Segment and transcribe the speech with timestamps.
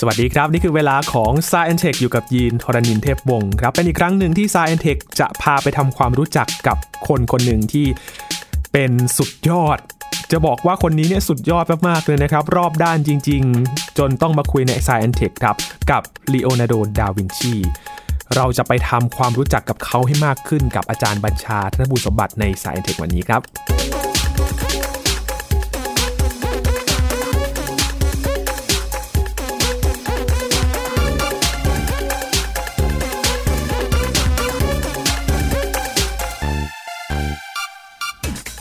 [0.00, 4.74] สวัสดีครับ นี่คือเวลาของ s ซ e n t e c h อยู่กับยีนทรณินเทพวงศ์ครับ เป็นอีกครั้งหนึ่งที่ s ซ e
[4.78, 6.76] n t e c h จะพาไปทำความรู้จักกับ
[7.08, 7.86] คนคนหนึ่งที่
[8.72, 9.78] เป็นสุดยอด
[10.32, 15.56] จะบอกว่าคนนี้เนี่ยสุดยอดมากๆเลยนะครับ รอบด้านจริง ๆ จนต้องมาคุยใน s ซ e n t e c h ครับ
[15.90, 16.02] กับ
[16.32, 17.54] Leonardo da Vinci
[18.36, 23.97] เราจะไปทำความรู้จักกับเขาให้มากขึ้นกับอาจารย์บัญชาธนบุญสมบัติใน s ซ e n t e c h วันนี้ครับ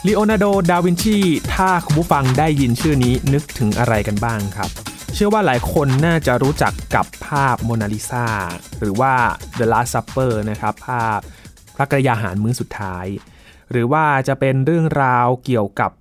[0.07, 1.17] ลีโอนาร์โด ดาวินชี
[1.53, 4.70] ถ้าคุณผู้ฟังได้ยินชื่อนี้นึกถึงอะไรกันบ้างครับ
[5.13, 8.27] เชื่อว่าหลายคนน่าจะรู้จักกับภาพโมนาลิซา
[8.80, 9.13] หรือว่า
[9.57, 11.20] The Last Supper นะครับ ภาพ
[11.75, 13.05] พระกรยาหารมื้อสุดท้าย
[13.71, 15.91] หรือว่าจะเป็นเรื่องราวเกี่ยวกับ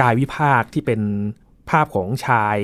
[0.00, 1.00] กายวิภาคที่เป็น
[1.70, 2.58] ภาพของชาย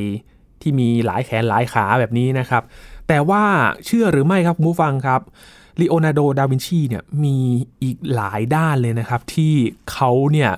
[0.63, 2.63] ที่มีหลายแขนหลายขาแบบนี้นะครับ
[3.09, 3.43] แต่ว่า
[3.87, 5.21] เชื่อหรือไม่ครับคุณผู้ฟังครับ
[5.81, 7.37] ลีโอนาร์โด ดาวินชีเนี่ยมี
[7.83, 9.55] อีกหลายด้านเลยนะครับ ที่
[9.93, 10.51] เขาเนี่ย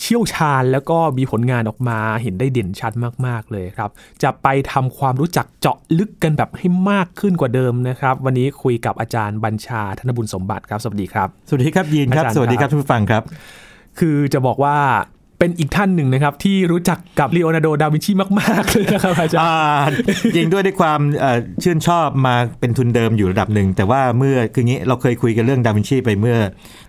[0.00, 2.92] เชี่ยวชาญแล้วก็มีผลงานออกมาเห็นได้เด่นชัด
[3.26, 3.90] มาก ๆ เลยครับ
[4.22, 13.22] จะไปทำความรู้จักเจาะลึกกันแบบให้มากขึ้นกว่าเดิมนะครับ วันนี้คุยกับอาจารย์บัญชาธนบุญสมบัติครับ สวัสดีครับ สวัสดีครับยีนครับอาจารย์สวัสดีครับครับท่านผู้ฟังครับ
[13.98, 14.76] คือจะบอกว่า
[15.42, 19.54] เป็นอีกท่านหนึ่งนะครับที่รู้จักกับลีโอนาร์โด ดาวินชีมาก ๆ เลยนะครับอาจารย์อ่า
[20.36, 26.36] ยิงด้วยด้วยความเอ่อชื่นชอบมาเป็นทุนเดิมอยู่ระดับหนึ่ง แต่ว่าเมื่อคืองี้เราเคยคุยกันเรื่องดาวินชีไปเมื่อ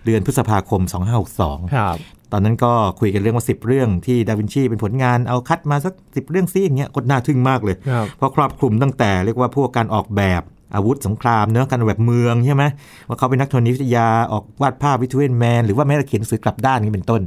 [0.06, 0.80] เดือนพฤษภาคม
[1.28, 1.96] 2562ครับ
[2.32, 10.42] ตอนนั้นก็คุยกันเรื่องว่า10เรื่องที่ดาวินชีเป็นผลงานเอาคัดมาสัก10เรื่องซิอย่างเงี้ยก็น่าทึ่งมากเลยครับเพราะครอบคลุมตั้งแต่เรียกว่าพวกการออกแบบ
[10.74, 12.64] อาวุธสงครามเนื้อะการแบบเมืองใช่ไหม
[13.08, 17.20] ว่าเขาเป็นนักธรณีวิทยาออกวาดภาพวิทเวนแมน หรือว่าแม้แต่เขียนหนังสือกลับด้านนี้เป็นต้น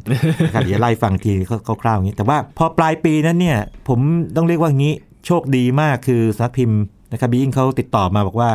[0.45, 1.31] นะครับเดี๋ยวไล่ฟังที
[1.83, 3.99] คร่าวๆอย่างนี้ แต่ว่าพอปลายปีนั้นเนี่ยผม
[4.35, 4.93] ต้องเรียกว่างี้
[5.25, 6.79] โชคดีมากคือสำนักพิมพ์
[7.11, 8.49] นะครับบีอิงเขาติดต่อมาบอกว่า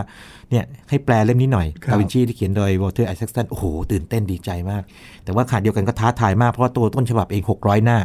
[0.51, 4.83] เนี่ยให้แปลเล่มนี้หน่อยครับดาวินชีที่เขียนโดยวอเตอร์ไอแซคสันโอ้โห ตื่นเต้นดีใจมาก
[5.25, 7.99] แต่ว่าขาดเดียวกันก็ท้าทายมาก เพราะว่าตัวต้นฉบับเอง 600 หน้า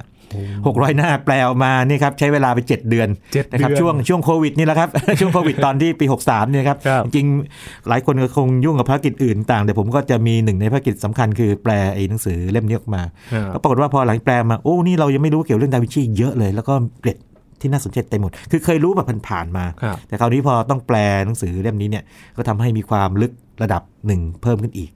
[0.66, 4.90] 600 หน้าแปลออกมานี่ครับใช้เวลาไป 7 เดือนเจ็ดนะครับเดือนช่วงช่วงโควิดนี่แหละครับ
[5.20, 13.02] ช่วงโควิดตอนที่ปี 63เนี่ยครับครับจริงๆหลายคนก็คงยุ่งกับภารกิจอื่นต่าง แต่ผมก็จะมีหนึ่งในภารกิจสำคัญคือแปลไอ้หนังสือเล่มนี้ออกมา
[13.34, 17.18] ครับก็ปรากฏว่าพอหลังแปลมาโอ้นี่เรายังไม่รู้เกี่ยวเรื่องดาวินชีเยอะเลย แล้วก็เกร็ด
[17.62, 22.04] ที่น่าสนใจเต็มหมด คือเคยรู้แบบผ่านๆมาครับแต่คราวนี้พอต้องแปลหนังสือเล่มนี้เนี่ย
[22.38, 23.32] ก็ทำให้มีความลึก
[23.64, 24.92] ระดับหนึ่งเพิ่มขึ้นอีก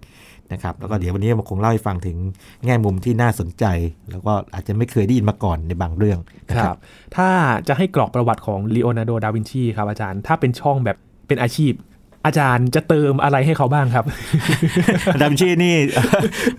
[0.53, 2.17] นะครับ แล้วก็เดี๋ยววันนี้มาคงเล่าให้ฟังถึง
[2.65, 3.65] แง่มุมที่น่าสนใจ
[4.11, 6.19] แล้วก็อาจจะไม่เคยได้ยินมาก่อนในบางเรื่อง
[6.49, 6.79] นะคครัรับบ
[7.15, 7.29] ถ้า
[7.67, 11.73] จะให้กรอกประวัติของลีโอนาร์โด ดาวินชีครับอาจารย์ ถ้าเป็นช่องแบบเป็นอาชีพ
[12.25, 14.05] อาจารย์จะเติมอะไรให้เขาบ้างครับ
[15.21, 15.75] ดาวินชีนี่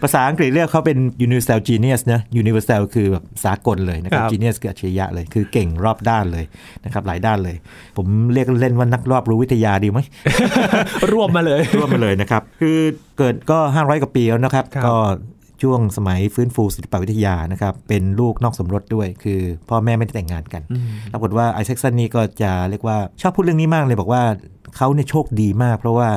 [0.03, 6.45] ภาษาอังกฤษเรียกเขาเป็น universal genius นะ universal คือแบบสากลเลยนะครับครับ genius คืออัจฉริยะเลย คือเก่งรอบด้านเลย
[6.85, 7.57] นะครับหลายด้านเลย
[7.97, 10.01] ผมเรียกเล่นว่านักรอบรู้วิทยาดีไหม
[11.13, 12.79] รวบมาเลยร่วมมาเลยนะครับ คือ
[13.19, 14.97] เกิดก็ 500 กว่าปีแล้วนะครับครับก็
[15.63, 20.63] ช่วงสมัยฟื้นฟูศิลปวิทยานะครับเป็นลูกนอกสมรสด้วย คือพ่อแม่ไม่ได้แต่งงานกัน
[21.13, 24.23] ปรากฏว่าไอแซคสันนี่ก็จะเรียกว่าชอบพูดเรื่องนี้มากเลยบอกว่า
[24.77, 26.09] เขาเนี่ยโชคดีมาก เพราะว่า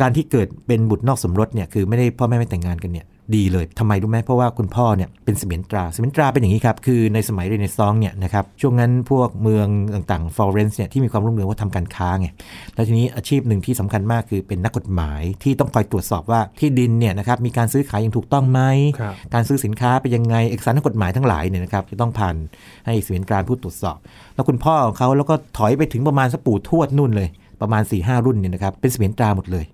[0.00, 12.28] การที่เกิดเป็นบุตรนอกสมรสเนี่ยคือไม่ได้พ่อแม่ไม่แต่งงานกันเนี่ย ดีเลยทำไมรู้ไหมเพราะว่าคุณพ่อเนี่ยเป็นเสมียนตราเสมียนตราเป็นอย่างนี้ครับคือในสมัยเรเนซองส์เนี่ยนะครับช่วงนั้นพวกเมืองต่างๆฟลอเรนซ์เนี่ยที่มีความรุ่งเรืองว่าทำการค้าไง
[12.74, 18.60] แล้วทีนี้อาชีพหนึ่งที่สำคัญมากคือเป็นนักกฎหมายที่ต้องคอยตรวจสอบว่าที่ดินเนี่ยนะครับมีการซื้อขายอย่างถูกต้องไหม
[19.00, 22.34] ครับการซื้อสินค้าเป็นยังไงเอกสารทางกฎหมายทั้งหลายเนี่ยนะครับจะต้องผ่าน
[22.86, 23.98] ให้เสมียนการผู้ตรวจสอบ
[24.34, 27.28] แล้วคุณพ่อของเขาแล้วก็ถอยไปถึงประมาณสักปู่ทวดนู่นเลย
[27.62, 29.64] ประมาณ4ี่ห้ารุ่นเนี่ยนะครับเป็นเสมียนตราหมดเลย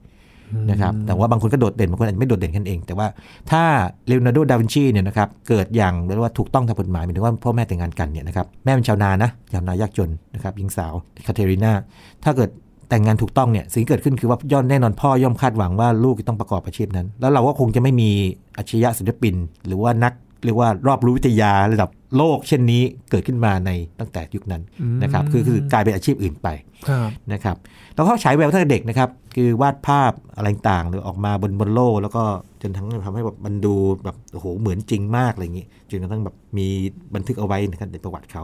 [0.70, 3.06] นะครับแต่ว่าบางคนก็โดดเด่นบางคนอาจจะไม่โดดเด่นกันเอง แต่ว่า
[3.50, 3.62] ถ้า
[4.06, 10.94] เลโอนาร์โดดาวินชีเนี่ยนะครับเกิดอย่างเรียกว่าถูกต้องตามกฎหมายหมายถึงว่าพ่อแม่แต่งงานกันเนี่ยนะครับแม่เป็นชาวนานะชาวนายากจนนะครับหญิงสาว
[11.26, 11.72] คาเทริน่า
[12.24, 12.50] ถ้าเกิด
[12.88, 18.10] แต่งงานถูกต้องเนี่ยสิ่งที่เกิดขึ้นคือว่าย่อมแน่นอนพ่อย่อมคาดหวังว่าลูกจะต้องประกอบอาชีพนั้น แล้วเราก็คงจะไม่มี
[18.56, 19.34] อัจฉริยะศิลปิน
[19.66, 20.12] หรือว่านัก
[20.44, 23.70] เรียกว่ารอบรู้วิทยาระดับโลกเช่นนี้เกิดขึ้นมาใน
[24.00, 24.62] ตั้งแต่ยุคนั้น
[25.02, 26.49] นะครับคือคือกลายเป็นอาชีพอื่นไป
[26.88, 27.56] ครับนะครับ
[27.94, 32.22] แล้วเขาฉายแววตั้งแต่เด็กนะครับ คือวาดภาพอะไรต่างๆหรือออกมาบนบนโลก แล้วก็
[32.62, 33.75] จนทั้งทำให้แบบมันดู
[34.05, 36.67] แบบโอ้โหเหมือนจริงมากอะไรอย่างนี้จนกระทั่งแบบมี
[37.14, 38.43] บันทึกเอาไว้นะครับในประวัติเขา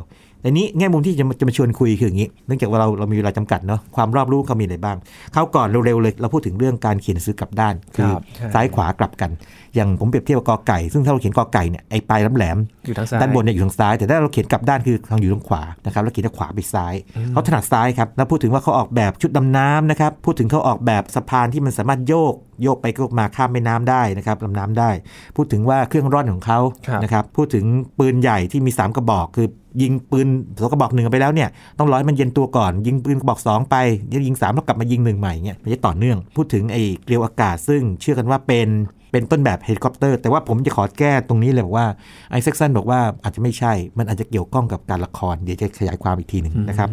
[0.48, 4.96] แต่นี้แง่มุมที่จะมาจะมาชวนคุยคืออย่างนี้ เนื่องจากว่าเราเรามีเวลาจำกัดเนาะความรอบรู้เขามีอะไรบ้าง
[5.32, 9.30] เขาวก่อนเร็วๆเลยเราพูดถึงเรื่องการเขียนหนังสือกลับด้านครัคือบใช่ซ้ายขวากลับกัน
[9.74, 16.94] อย่างผมเปรียบเทียบกับกอไก่ ซึ่งถ้าเราเขียนกอไก่เนี่ยไอ้ปลายแหลมอยู่ทางซ้ายๆด้านบนเนี่ยอยู่ทางซ้าย แต่ถ้าเราเขียนกลับด้านคือทางอยู่ทางขวานะครับแล้วเขียนจากขวาไปซ้าย
[17.30, 24.90] เขาถนัดซ้ายครับแล้วพูดถึงว่าเขาออกแบบชุดดำน้ำนะครับพูดถึงเขาออกแบบสะพานที่มันสามารถโยก โยกไปโยกมาข้ามแม่น้ำได้นะครับลำน้ำได้
[25.36, 26.58] พูดถึงว่าเครื่องร่อนของเขา
[26.88, 27.64] ครับนะครับพูดถึง
[27.98, 29.48] ปืนใหญ่ที่มี 3 กระบอก คือ
[29.82, 30.28] ยิงปืน
[30.60, 33.76] สองกระบอกหนึ่งไปแล้วเนี่ยต้องรอให้มันเย็นตัวก่อน ยิงปืนกระบอกสองไป
[34.26, 38.68] ยิงสามแล้วกลับมายิงหนึ่งใหม่เงี้ยมันจะต่อเนื่อง พูดถึงไอ้เกลียวอากาศซึ่งเชื่อกันว่าเป็น
[39.12, 41.86] เป็นต้นแบบเฮลิคอปเตอร์ แต่ว่าผมจะขอแก้ตรงนี้เลยบอกว่า
[42.30, 46.88] ไอแซคสันบอกว่าอาจจะไม่ใช่ มันอาจจะเกี่ยวข้องกับการละคร เดี๋ยวจะขยายความอีกทีหนึ่งนะครับ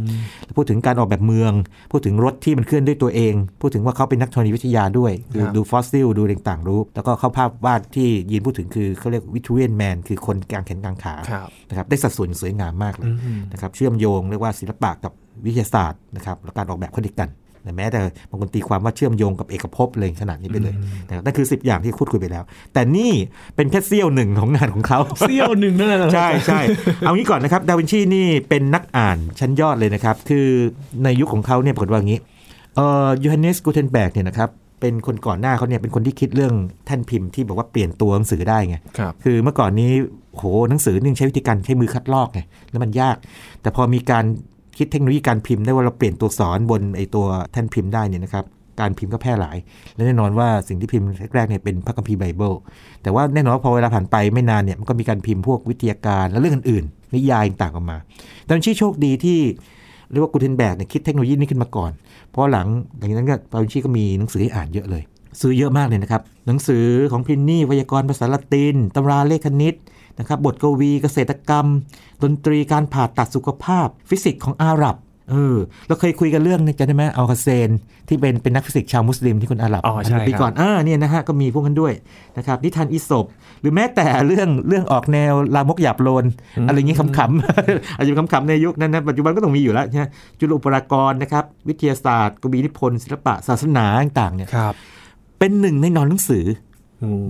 [0.56, 1.52] พูดถึงการออกแบบเมือง
[1.92, 15.12] พูดถึงรถที่มันเคลื่อนด้วยตัวเอง พูดถึงว่าเขาเป็นนักธรณีวิทยาด้วยคือครับดูฟอสซิลดูอะไรต่างๆรู้ แล้วก็เข้าภาพวาดที่ยีนพูดถึงคือเขาเรียก Vitruvian Man คือคนกางแขนกางขาครับนะครับได้สัดส่วนอย่างสวยงามมากเลยอืมนะครับเชื่อมโยงเรียกว่าศิลปะกับ
[15.46, 17.30] วิทยาศาสตร์นะครับและการออกแบบเขาเดียวกัน
[17.66, 20.74] แต่แม้แต่บางคนตีความว่าเชื่อมโยงกับเอกภพเลยขนาดนี้ไปเลย
[21.08, 23.12] นะครับนั่นคือ 10 อย่างที่พูดคุยไปแล้ว แต่นี่
[23.56, 26.60] เป็นแค่เสี้ยวหนึ่งของงานของเขาเซี่ยวหนึ่งนั่นแหละใช่ใช่
[27.00, 30.48] เอางี้ก่อนนะครับดาวินชีนี่เป็นนักอ่านชั้นยอดเลยนะครับ คือ
[31.04, 32.20] ในยุคของเขาเนี่ยปรากฏว่าอย่างนี้
[32.76, 34.50] เอ่อยูฮันเนสกูเทนแบกเนี่ยนะครับ
[34.82, 36.54] เป็นคนก่อนหน้าเขาเนี่ยเป็นคนที่คิดเรื่อง
[36.86, 39.92] แท่นพิมพ์ที่บอกว่าเปลี่ยนตัวหนังสือได้ไงครับคือเมื่อก่อนนี้
[40.36, 42.40] โหหนังสือนี่ใช้วิธีการใช้มือคัดลอกไง
[42.72, 43.18] แล้วมันยาก
[43.62, 44.26] แต่พอมีการ
[44.78, 48.46] คิดเทคโนโลยีการพิมพ์ได้ว่าเราเปลี่ยนตัวสอนบนไอตัวแท่นพิมพ์ได้เนี่ยนะครับ
[48.80, 49.58] การพิมพ์ก็แพร่หลาย
[49.96, 52.54] และแน่นอนว่าสิ่งที่พิมพ์แรกๆเนี่ยเป็นพระคัมภีร์ไบเบิล
[53.04, 57.98] แต่ว่าแน่นอนว่าพอเวลาผ่านไปไม่นานเนี่ยมันก็มีการพิมพ์พวกวิทยาการและเรื่องอื่นๆ นิยายต่างๆออกมา
[58.44, 59.40] แต่มันชี่โชคดีที่
[60.12, 61.92] เรียกว่ากูเทนแบกเนี่ยคิดเทคโนโลยีนี้ขึ้นมาก่อน
[62.32, 62.68] เพราะหลัง
[62.98, 65.04] หลังจากนั้นก็ดาวินชีก็มีหนังสือให้อ่านเยอะเลย
[65.42, 69.76] ซื้อเยอะมากเลยนะครับ หนังสือของพลินีไวยากรณ์ภาษาละตินตำราเลขคณิต
[70.20, 71.66] นะครับบทกวีเกษตรกรรม
[72.24, 74.96] ดนตรีการผ่าตัดสุขภาพ ฟิสิกส์ของอาหรับ
[75.32, 75.58] เออ
[75.88, 77.70] เราเคยคุยกันเรื่องนี้จำได้ไหมอัลคาเซน
[78.08, 81.94] ที่เป็นเป็นนักฟิสิกส์ชาวมุสลิมที่คนอาหรับอ๋อใช่ปีครับก่อนอ่าเนี่ยนะฮะก็มีพวกนั้นด้วย
[82.38, 83.26] นะครับนิทานอีสป
[83.62, 86.26] หรือแม้แต่เรื่องเรื่องออกแนวลามกหยาบโลน
[86.68, 90.06] อะไรอย่างงี้ขำๆอาจจะเป็นขำๆในยุคนั้นนะปัจจุบันก็ต้องมีอยู่แล้วใช่ไหม
[90.40, 94.74] จุลอุปรากรนะครับวิทยาศาสตร์กวีนิพนธ์ศิลปะศาสนาต่างๆเนี่ยครับ
[95.40, 96.65] เป็นหนึ่งในนอนหนังสืออืม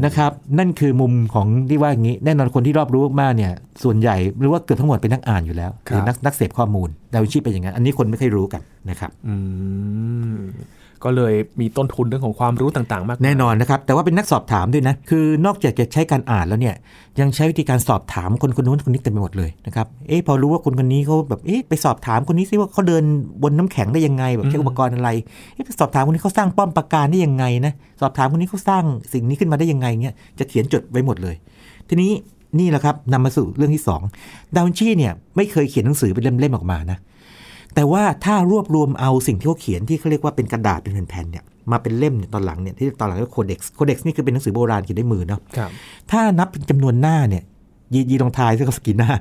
[0.05, 3.51] นะครับนั่นคือมุมของที่ว่าอย่างนี้แน่นอนคนที่รอบรู้มากๆเนี่ย
[3.83, 9.35] ส่วนใหญ่หรือว่าเกือบทั้งหมดเป็นนักอ่านอยู่แล้วหรือนักนักเสพข้อมูลดาวินชีเป็นอย่างนั้นอันนี้คนไม่เคยรู้กันนะครับอื
[10.37, 10.39] ม
[11.03, 16.75] ก็เลยมีต้นทุนเรื่องของความรู้ต่างๆ มาก แน่นอนนะครับ แต่ว่าเป็นนักสอบถามด้วยนะ คือนอกจากจะใช้การอ่านแล้วเนี่ย
[17.19, 23.03] ยังใช้วิธีการสอบถามคนคนนู้นคนนี้เต็มไปหมดเลยนะครับ เอ๊ะพอรู้ว่าคนคนนี้เขาแบบ เอ๊ะไปสอบถามคนนี้ซิว่าเขาเดิน
[23.43, 25.09] บนน้ำแข็งได้ยังไง แบบใช้อุปกรณ์อะไร
[25.53, 28.83] เอ๊ะไปสอบถามคนนี้เขาสร้างป้อมปราการได้ยังไงนะ สอบถามคนนี้เขาสร้าง
[29.13, 31.35] สิ่งนี้ขึ้นมาได้ยังไงเงี้ยจะเขียนจดไว้หมดเลย
[31.89, 32.11] ทีนี้
[32.59, 34.01] นี่แหละครับนำมาสู่เรื่องที่สอง
[34.55, 36.97] ดาวินชีเนี่ยไม่เคยเขียนหนังสือเป็นเล่มๆออกมานะ
[37.75, 45.69] แต่ว่าถ้ารวบรวมเอาสิ่งที่เขาเขียนที่เขาเรียกว่าเป็นกระดาษเป็นแผ่นๆเนี่ยมาเป็นเล่มเนี่ยตอนหลังเนี่ยที่ตอนหลังเรียกโคเด็กซ์โคเด็กซ์นี่คือเป็นหนังสือโบราณเขียนด้วยมือเนาะครับ
[46.11, 47.43] ถ้านับเป็นจำนวนหน้าเนี่ย
[47.93, 49.11] ยียีลองทายซิเขาสกกี่หน้า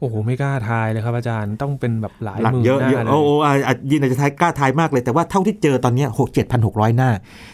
[0.00, 7.10] โอ้โหไม่กล้าทายเลยครับอาจารย์ต้องเป็นแบบหลายหลักหมื่นเยอะหน้าเยอะเลยโอ้โอ้อะอะยีนอาจจะทายกล้าทายมากเลยแต่ว่าเท่าที่เจอตอนเนี้หกเจ็ดพันหกร้อยหน้า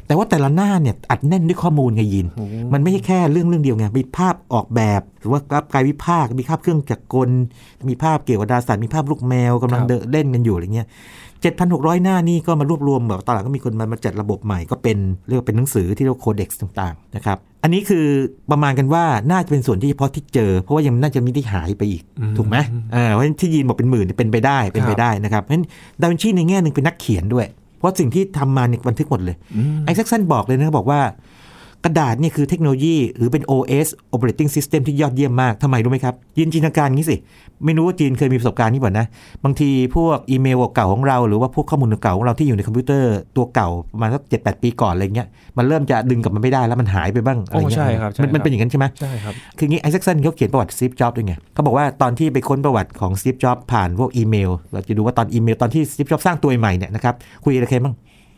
[0.06, 5.41] แต่ว่าแต่ละหน้าเนี่ยอัดแน่นด้วยข้อมูลไงยินโอ้โหมันไม่ใช่แค่เรื่องเรื่องเดียวไงมีภาพออกแบบหรือว่า
[5.73, 7.31] กายวิภาคมีภาพเครื่องจักรกล
[7.91, 10.89] มีภาพเกี่ยวกับดาราศาสตร์มีภาพลูกแมวกำลังเดินเล่นกันอยู่อะไรเงี้ย
[11.43, 18.06] เจ็ดพันหกร้อยหน้านี่ก็มารวบรวมแบบตอนหลังก็มีคนมามาจัดระบบใหม่ก็เป็นเรียกว่าเป็นหนังสือที่เรียกว่าโคเด็กซ์ต่างๆนะครับอันนี้คือ
[18.50, 22.03] ประมาณกันว่าน่าจะเป็นส่วนที่เฉพาะที่เจอ เพราะว่ายังน่าจะมีที่หายไปอีก
[22.37, 22.56] ถูกไหม
[22.94, 25.67] อ่าเพราะฉะนั้นที่ยีนบอกเป็นหมื่นเนี่ยเป็นไปได้เป็นไปได้นะครับเพราะฉะนั้น
[26.00, 27.47] ดาวินชีในแง่หนึ่งเป็นนักเขียนด้วย
[27.79, 31.00] เพราะสิ่งที่ทำมาเนี่ยบันทึกหมดเลยอืมไอแซคสันบอกเลยนะครับบอกว่า
[31.84, 37.17] กระดาษเนี่ยคือเทคโนโลยี หรือเป็น OS Operating System ที่ยอดเยี่ยมมากทำไมรู้ไหมครับยีนจินตนาการงี้สิ
[37.64, 39.06] ไม่รู้ว่ายีนเคยมีประสบการณ์นี้ป่ะนะ
[39.44, 57.94] บางทีพวกอีเมลเก่าๆของเรา หรือว่าพวกข้อมูลเก่าๆของเราที่อยู่ในคอมพิวเตอร์ตัวเก่าประมาณสักเจ็ดแปดปีก่อนอะไรเงี้ยมันเริ่มจะดึงกลับมาไม่ได้แล้วมันหายไปบ้างอะไรเงี้ยโอ้ใช่ครับใช่มันมันครับเป็นอย่างนั้นใช่ไหมใช่ครับคืองี้ไอแซคสันเขาเขียนประวัติสตีฟจ็อบส์ด้วยไงเขาบอกว่าตอนที่ไปค้นประวัติของสตีฟจ็อบส์ผ่านพวกอีเมล เราจะดูว่าตอนอีเมลตอนที่สตีฟจ็อบส์สร้างตัวใหม่เนี่ยนะครับคุยอะไรใครบ้าง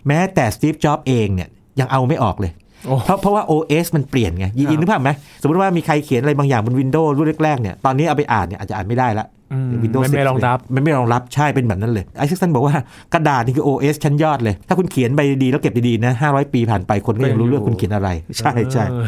[0.07, 1.49] แม้แต่สตีฟจ็อบส์เองเนี่ย
[1.81, 2.64] ยังเอาไม่ออกเลยโอ้
[3.05, 5.11] เพราะเพราะว่า OS มันเปลี่ยนไงยีนครับนึกภาพไหม
[5.43, 12.75] สมมติว่ามีใครเขียนอะไรบางอย่างบน Windows รุ่นแรกๆเนี่ยตอนนี้เอาไปอ่านเนี่ยอาจจะอ่านไม่ได้ละอืม Windows ไม่ไม่รองรับมันไม่รองรับใช่เป็นแบบนั้นเลยไอแซคสันบอกว่า
[13.15, 19.05] กระดาษนี่คือ OS ชั้นยอดเลย ถ้าคุณเขียนไปดีแล้วเก็บดีๆนะ500ปีผ่านไปคนก็ยังรู้เรื่องคุณเขียนอะไร ใช่ใช่เออ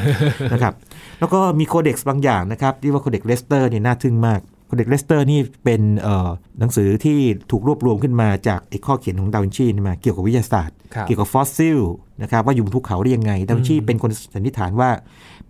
[0.52, 0.72] นะครับ
[1.20, 7.18] แล้วก็มีโคเด็กซ์บางอย่างนะครับที่ว่าโคเด็กซ์เลสเตอร์นี่น่าทึ่งมาก โคเด็กซ์เลสเตอร์นี่เป็นเอ่อหนังสือที่
[7.50, 11.78] ถูกรวบรวมขึ้นมาจากไอ้ข้อเขียนของดาวินชีนี่มาเกี่ยวกับวิทยาศาสตร์ครับเกี่ยวกับฟอสซิล
[12.22, 14.90] นะครับว่าอยู่บนภูเขาได้ยังไง ดาวินชีเป็นคนสันนิษฐานว่า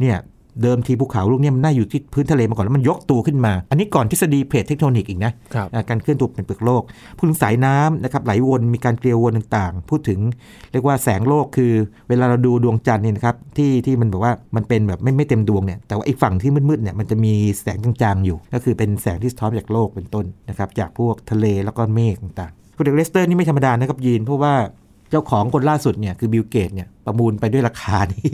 [0.00, 0.16] เนี่ย
[0.62, 6.82] เดิมทีภูเขาลูกเนี้มันน่าอยู่ที่พื้นทะเลมาก่อนแล้วมันยกตัวขึ้นมา อันนี้ก่อนทฤษฎี plate tectonic อีกนะครับอ่าการเคลื่อนตัวแผ่นเปลือกโลก
[7.16, 10.20] พูดถึงสายน้ำนะครับไหลวนมีการเกลียววนต่างๆ พูดถึง
[10.72, 11.72] เรียกว่าแสงโลกคือ
[12.08, 24.54] เวลาเราดูดวงจันทร์เนี่ยนะครับที่ที่มันบอกว่ามันเป็นแบบไม่ไม่เต็มดวงเนี่ยแต่ว่าอีกฝั่งที่มืดๆเนี่ยมันจะมีแสงจางๆอยู่ ก็คือเป็นแสงที่สะท้อนจากโลกเป็นต้นนะครับจากพวกทะเลแล้วก็เมฆต่างๆโคเด็กซ์เลสเตอร์นี่ไม่ธรรมดานะครับยีนเพราะว่า
[25.10, 28.28] เจ้าของคนล่าสุดเนี่ยคือบิลเกตเนี่ยประมูลไปด้วยราคานี่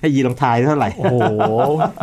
[0.00, 1.18] ให้ยีนลองทายเท่าไหร่ โอ้โห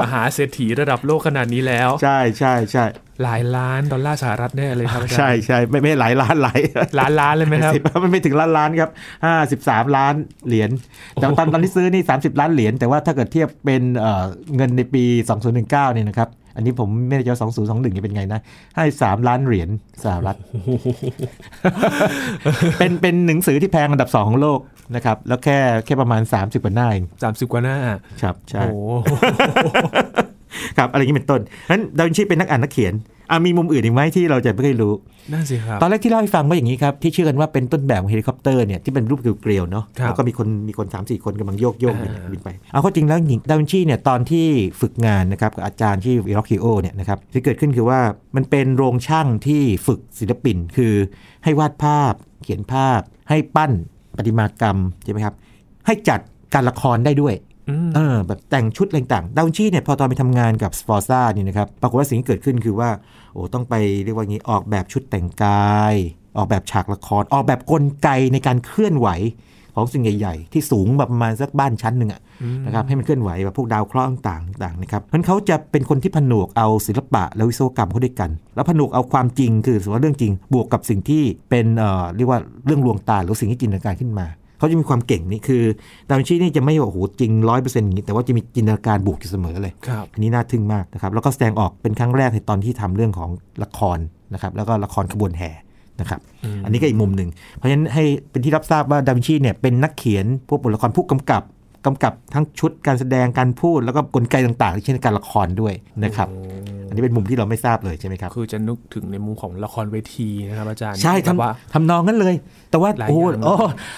[0.04, 2.86] มหาเศรษฐีระดับโลกขนาดนี้แล้ว ใช่ใช่ใช่
[3.24, 6.60] หลายล้านดอลลาร์สหรัฐแน่เลยครับอาจารย์ใช่ใช่ไม่ไม่หลายล้านหลาย
[7.00, 8.90] ล้านล้านเลยไหมครับสิบมันไม่ถึงล้านล้านครับ
[9.26, 10.14] ห้าสิบสามล้าน
[10.48, 10.70] เหรียญ
[11.14, 14.24] แต่ว่าตอนตอนที่ซื้อนี่สามสิบล้านเหรียญแต่ว่าถ้าเกิดเทียบเป็นเอ่อ
[14.56, 15.04] เงินในปี
[15.48, 18.40] 2019เนี่ยนะครับ อันนี้ผมไม่ได้จะสองศูนย์สองหนึ่งจะเป็นไงนะ
[18.76, 19.70] ให้สามล้านเหรียญ
[20.04, 20.38] สหรัฐ
[22.80, 24.60] เป็นเป็นหนังสือที่แพงอันดับสองของโลก
[24.96, 27.78] นะครับ แล้วแค่แค่ประมาณ 30 กว่าหน้าเองสามสิบกว่าหน้า
[28.22, 29.06] ครับ ใช่โอ้โห
[30.78, 31.42] ครับ อะไรอย่างนี้เป็นต้น
[31.72, 32.94] นั้นดาวินชีเป็นนักอ่านนักเขียน
[33.32, 34.94] อะมีมุมอื่นอีกไหมที่เราจะไม่เคยรู้
[35.32, 44.48] นั่นสิครับตอนแรกที่เล่าให้ฟังว่าอย่างนี้ครับที่เชื่อกันว่าเป็นต้นแบบของเฮลิคอปเตอร์เนี่ยที่เป็นรูปเกลียวๆเนาะครับแล้วก็มีคนมีคนสามสี่คนกำลังโยกโยกบินอ่าบินไปเอาเข้าจริงแล้วยีนดาวินชีเนี่ยตอนที่
[44.82, 48.00] ฝึกงานนะครับกับอาจารย์ที่เวรอคคิโอเนี่ยนะครับที่เกิดขึ้นคือว่า
[48.36, 50.94] มันเป็นโรงช่างที่ฝึกศิลปิน คือ
[51.44, 52.14] ให้วาดภาพ
[52.44, 53.00] เขียนภาพ
[53.30, 53.72] ให้ปั้น
[54.18, 55.36] ประติมากรรมใช่ไหมครับ
[55.86, 56.20] ให้จัด
[56.54, 57.53] การละครได้ด้วยอืม
[57.96, 62.90] เออแบบแต่งชุดอะไรต่างๆดาวินชีเนี่ยพอตอนไปทำงานกับสปอร์ซ่านี่นะครับปรากฏว่าสิ่งที่เกิดขึ้นคือว่า
[63.34, 65.96] โอ้ต้องไปเรียกว่างี้ออกแบบชุดแต่งกาย
[66.38, 69.10] ออกแบบฉากละคร ออกแบบกลไกในการเคลื่อนไหว
[69.76, 72.22] ของสิ่งใหญ่ ๆ ที่สูงแบบประมาณสักบ้านชั้นหนึ่งอะ
[72.66, 84.28] นะครับให้มันเคลื่อนไหวแบบพวกดาวเคราะห์ต่างๆต่างๆนะครับเพราะเขาจะเป็นคนที่ผนวกเอาศิลปะและวิศวกรรมเข้าด้วยกัน แล้วผนวกเอาความจริงคือสมมติว่าเรื่องจริงบวกกับสิ่งที่เป็นเอ่อเรียกว่าเรื่องลวงตาหรือสิ่งที่จินตนาการขึ้นมา
[84.64, 85.64] เขาจะมีความเก่งนี่คือ
[86.10, 93.30] ดาวินชีนี่จะไม่ว่าโอ้โหจริงร้อยเปอร์เซ็นต์อย่างนี้แต่ว่าจะมีจินตนาการบวกอยู่เสมอเลยครับอันนี้น่าทึ่งมากนะครับแล้วก็แสดงออกเป็นครั้งแรกในตอนที่ทำเรื่องของ
[93.64, 93.98] ละคร
[94.34, 95.52] นะครับแล้วก็ละครขบวนแห่
[96.00, 96.20] นะครับ
[96.66, 101.42] อันนี้ก็อีกมุมหนึ่งเพราะฉะนั้นให้เป็นที่รับทราบว่าดาวินชีเนี่ยเป็นนักเขียนพวกบทละครผู้กำกับ
[101.86, 105.74] กำกับทั้งชุดการแสดงการพูดแล้วก็กลไกต่างๆเช่นการละครด้วย
[106.04, 106.28] นะครับ
[106.88, 112.36] อันนี้เป็นมุมที่เราไม่ทราบเลยใช่ไหมครับคือจะนึกถึงในมุมของละครเวทีนะครับอาจารย์ใช่แบบว่าทำทำนองนั้นเลย
[112.72, 113.54] แต่ว่าหลายโอ้อย่างโอ้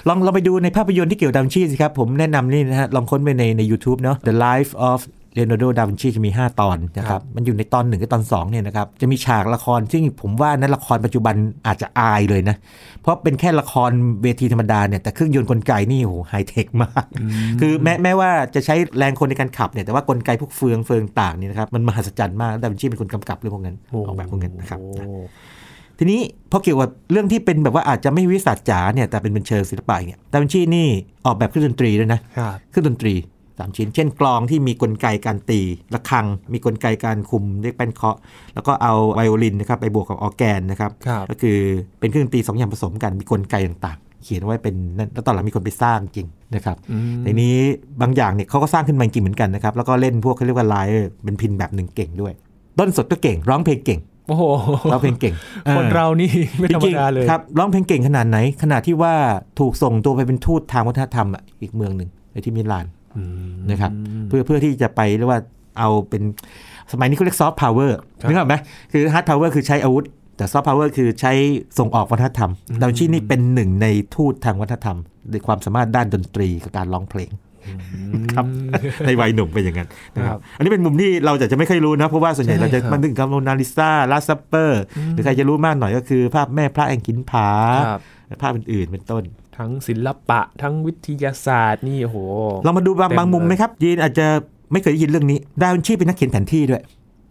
[0.08, 5.00] ลองลองไปดูในภาพยนตร์ที่เกี่ยวกับดาวินชีสิครับผมแนะนำนี่นะฮะลองค้นไปในใน u t u b e เนาะ The Life of
[5.38, 11.36] Leonardo da Vinci จะมี 5 ตอนนะครับ มันอยู่ในตอนหนึ่งกับตอน2เนี่ยนะครับ จะมีฉากละครซึ่งผมว่านั้นละครปัจจุบัน
[11.68, 12.56] อาจจะอายเลยนะ
[13.02, 13.92] เพราะเป็นแค่ละคร
[14.24, 17.06] เวทีธรรมดาเนี่ยแต่เครื่องยนต์กลไกนี่โหไฮเทคมาก
[17.62, 23.76] คือแม้แม้ว่าจะใช้แรงคนในการขับเนี่ยแต่ว่ากลไกพวกเฟืองเฟืองต่างเนี่ยนะครับมันมหัศจรรย์มากดาวินชีเป็นคนกำกับเรื่องพวกนั้น
[24.06, 25.16] ออกแบบพวกนั้นนะครับโอ้
[26.00, 26.20] ทีนี้
[26.52, 30.88] พอเกี่ยวกับเรื่องที่เป็นแบบว่าอาจจะไม่วิทย์จ๋าเนี่ยแต่เป็นเป็นเชิงศิลปะเนี่ยดาวินชีนี่
[31.26, 33.14] ออกแบบเครื่องดนตรีด้วยนะครับเครื่องดนตรี
[33.60, 35.62] สามชิ้น เช่นกลองที่มีกลไกการตี
[35.94, 38.18] ระฆัง มีกลไกการคุมด้วยแป้นเคาะ
[38.54, 41.58] แล้วก็เอาไวโอลินนะครับไปบวกกับออร์แกนนะครับครับก็คือ
[42.00, 47.56] เป็นเครื่องดนตรีสองอย่างผสมกันมีกลไกต่างๆ เขียนไว้เป็นนั่นแล้วตอนหลังมีคนไปสร้างจริงนะครับอืมทีนี้
[48.02, 50.92] บางอย่างเนี่ยเขาก็สร้างขึ้นมาจริงเหมือนกันนะครับแล้วก็เล่นพวกเขาเรียกว่าไลร์
[51.24, 52.34] เป็นพิณแบบหนึ่งเก่งด้วย
[52.80, 54.44] ด้นสดก็เก่งร้องเพลงเก่งโอ้โห
[54.92, 55.34] ร้องเพลงเก่ง
[55.76, 59.14] คนอ่าเรานี่ไม่ธรรมดาเลยจงๆครับร้องเพลงเก่งขนาดไหน ขนาดที่ว่า
[59.60, 62.95] ถูกส่งตัวไปเป็นทูตทางวัฒนธรรมอะอีกเมืองหนึ่งในที่มิลานอืม
[63.70, 63.92] นะครับ
[64.28, 65.42] เพื่อเพื่อที่จะไปเรียกว่า
[65.80, 66.22] เอาเป็น
[66.92, 68.56] สมัยนี้เขาเรียก soft power ครับนึกออกไหม
[68.92, 70.06] คือ hard power คือใช้อาวุธ
[70.38, 71.34] แต่ soft power คือใช้
[71.80, 74.98] ส่งออกวัฒนธรรมดาวินชีนี่เป็นหนึ่งในทูตทางวัฒนธรรม
[75.32, 77.32] ในความสามารถด้านดนตรีกับการร้องเพลง
[78.34, 78.46] ครับ
[79.06, 84.82] ในวัยหนุ่มเป็นอย่างนั้นนะคครับอันนี้เป็นมุมที่เราจะจะไม่ค่อยรู้นะเพราะว่าส่วนใหญ่ใช่เราจะครับมันนึกถึงคำโมนาลิซา Last Supper
[85.12, 87.50] หรือใครจะรู้มากหน่อยก็คือภาพแม่พระแห่งภูผา
[87.88, 88.02] ครับ
[88.42, 89.24] ภาพอื่นๆเป็นต้น
[89.58, 92.18] ทั้งศิลปะทั้งวิทยาศาสตร์นี่โอ้โห
[92.64, 94.28] เรามาดูบางเต็มบางมุมเลยไหมครับยีนอาจจะ
[94.72, 96.84] ไม่เคยได้ยินเรื่องนี้ดาวินชีเป็นนักเขียนแผนที่ด้วย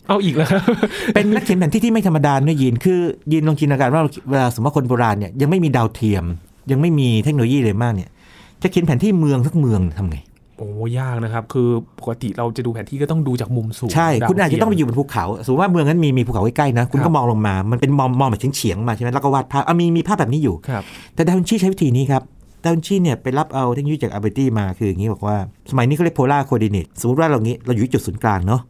[0.08, 0.60] เอาอีกแล้วครับ
[1.14, 3.00] เป็นนักเขียนแผนที่ที่ไม่ธรรมดาด้วยยีนคือ
[3.32, 6.24] ยีนลองจินตนาการว่าเวลาสมมติว่าคนโบราณเนี่ยยังไม่มีดาวเทียม
[6.70, 8.10] ยังไม่มีเทคโนโลยีเลยมากเนี่ย
[8.62, 10.16] จะเขียนแผนที่เมืองสักเมืองทำไง
[10.58, 10.68] โอ้
[10.98, 11.68] ยากนะครับ คือ
[11.98, 20.82] ปกติเราจะดูแผนที่ก็ต้องดูจากมุมสูง ใช่ดวคุณอาจจะต้องไปเทีอยู่บนภูเขา สมมติว่าเมืองนั้นมีมีภูเขาใกล้ๆนะ คุณก็มองลงมาครับ มันเป็นมองมองแบบเฉียงๆมาใช่ไหมแล้วก็วาดภาพอะมีมีภาพแบบนี้อยู่ครับ
[21.14, 22.22] แต่ดาวินชีใช้วิธีนี้ครับ
[22.64, 25.36] ดาวินชีเนี่ยไปรับเอาเทคโนโลยีจากอัลเบอร์ตีมา คืออย่างนี้บอกว่า
[25.70, 28.60] สมัยนี้เขาเรียก polar coordinate สมมติว่าเรางี้ เราอยู่ที่จุดศูนย์กลางเนาะ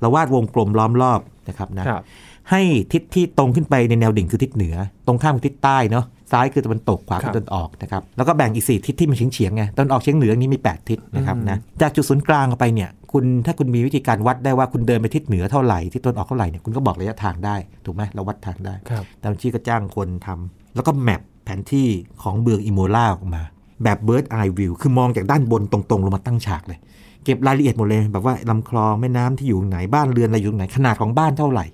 [0.00, 2.02] เราวาดวงกลมล้อมรอบนะครับนะครับ
[2.50, 4.76] ให้ทิศที่ตรงขึ้นไปในแนวดิ่งคือทิศเหนือ
[5.06, 21.88] ตรงข้ามคือทิศใต้เนาะ ซ้ายคือตะวันตกขวาคือครับตะวันออกนะครับแล้วก็แบ่งอีกสี่ทิศที่มันเฉียงเฉียงๆไงตะวันออกเฉียงเหนือนี้มี 8 ทิศนะครับอืมนะจากจุดศูนย์กลางออกไปเนี่ยคุณถ้าคุณมีวิธีการวัดได้ว่าคุณเดินไปทิศเหนือเท่าไหร่ทิศตะวันออกเท่าไหร่เนี่ยคุณก็บอกระยะทางได้ถูกไหมเราวัดทางได้ครับดาวินชีก็จ้างคนทำแล้วก็ map แผนที่
[22.22, 23.42] ของเมืองอิโมลาออกมา
[23.82, 26.78] แบบ bird eye view คือมองจากด้านบนตรงๆ ลงมาตั้งฉากเลย
[27.24, 31.64] เก็บรายละเอียดหมดเลยแบบว่าลำคลองแม่น้ำที่อยู่ไหนบ้านเรือนอะไรอยู่ไหนขนาดของบ้านเท่าไหร่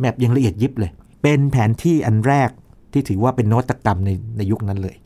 [0.00, 0.90] แมปยังละเอียดยิบเลย
[1.22, 2.50] เป็นแผนที่อันแรก
[2.92, 4.96] ที่ถือว่าเป็นนวัตกรรมในในยุคนั้นเลย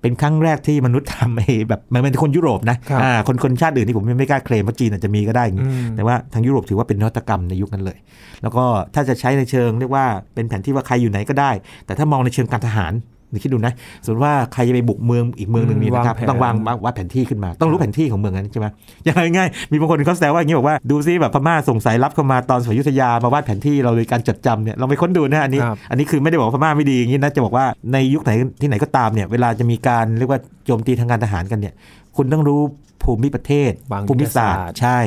[0.00, 7.98] เป็นครั้งแรกที่มนุษย์ทำไอ้แบบมันเป็นคนยุโรปนะครับอ่าคนคนชาติอื่นที่ผมไม่กล้าเคลมว่าจีนอาจจะมีก็ได้อย่างงี้อืมแต่ว่าทางยุโรปถือว่าเป็นนวัตกรรมในยุคนั้นเลย
[8.42, 11.50] แล้วก็ถ้าจะใช้ในเชิงเรียกว่าเป็นแผนที่ว่าใครอยู่ไหนก็ได้
[11.86, 12.92] แต่ถ้ามองในเชิงการทหาร
[13.32, 13.72] นี่คิดดูนะ
[14.04, 16.54] สมมติว่าใครจะไปบุกเมืองอีกเมืองหนึ่งอืมนี่นะครับวางแผนต้องวาง
[16.84, 18.66] วาดแผนที่ขึ้นมา ต้องรู้แผนที่ของเมืองนั้นใช่ไหม
[19.04, 31.74] อย่างง่ายๆมีบางคนเขาแซวว่าอย่างนี้บอกว่าดูซิแบบพม่าส่งสายลับเข้ามาตอนสมัยอยุธยามาวาดแผนที่เราโดยการจดจำเนี่ยเราไปค้นดูนะอันนี้ครับอันนี้คือไม่ได้บอกว่าพม่าไม่ดีอย่างนี้นะจะบอกว่าในยุคไหนที่ไหนก็ตามเนี่ยเวลาจะมีการเรียกว่าโจมตีทางการทหารกันเนี่ย
[32.16, 32.60] คุณต้องรู้
[33.02, 34.98] ภูมิประเทศวางภูมิศาสตยุทธศาสตร์ร์ใช่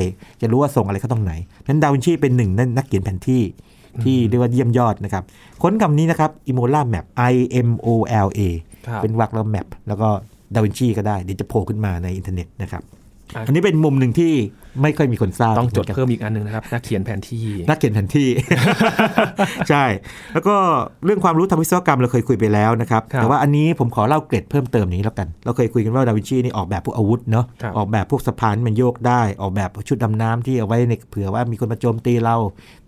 [0.41, 1.33] จะรู้ว่าส่งอะไรเข้าตรงไหน
[1.67, 3.41] นั้นดาวินชีเป็นหนึ่งในนักเขียนแผนที่
[4.03, 5.23] ที่เรียกว่าเยี่ยมยอดนะครับ
[5.61, 7.33] ค้นคำนี้นะครับ Imola Map I
[7.67, 7.87] M O
[8.25, 8.41] L A
[8.87, 10.09] ครับเป็นวรรคแล้ว map แล้วก็
[10.55, 12.81] ดาวินชีก็ได้ เดี๋ยวจะโผล่ขึ้นมาในอินเทอร์เน็ตนะครับ
[13.35, 14.31] อะอันนี้เป็นมุมหนึ่งที่
[14.81, 18.29] ไม่ค่อยมีคนทราบต้องจดเหมืนกันเพิ่มอีกอันหนึ่งนะครับนักเขียนแผนที่ นักเขียนแผนที่
[19.69, 19.85] ใช่
[20.33, 20.55] แล้วก็
[21.05, 32.35] เรื่องความรู้ทางวิศวกรรมเราเคยคุยไปแล้วนะครับครับแต่ว่าอันนี้ผมขอเล่าเกร็ดเพิ่มเติมนี้แล้วกัน เราเคยคุยกันว่าดาวินชีนี่ออกแบบพวกอาวุธเนาะครับออกแบบพวกสะพานที่มันโยกได้ ออกแบบชุดดำน้ำที่เอาไว้ในเผื่อว่ามีคนมาโจมตีเรา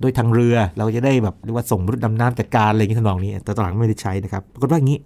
[0.02, 5.00] ด้วยทางเรือ เราจะได้แบบเรียกว่าส่งมนุษย์ดำน้ำจัดการอะไรอย่างนี้ทำนองนี้แต่ตอนหลังไม่ได้ใช้นะครับปรากฏว่าอย่างนี้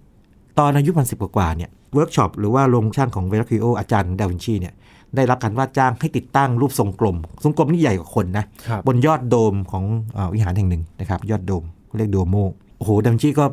[0.58, 4.74] ตอนอายุมันสิบกว่าๆเนี่ยเวิร์กช็อปหรือว่าโรงช่างของเวรอคคิโออาจารย์ดาวินชีเนี่ย
[5.16, 9.84] ได้รับการว่าจ้างให้ติดตั้งรูปทรงกลม ทรงกลมนี่ใหญ่กว่าคนนะครับบนยอดโดมของ
[10.14, 12.36] เออวิหารแห่งหนึ่งนะครับ ยอดโดมเขาเรียก Duomo
[12.78, 13.44] โอ้โหดาวินชีก็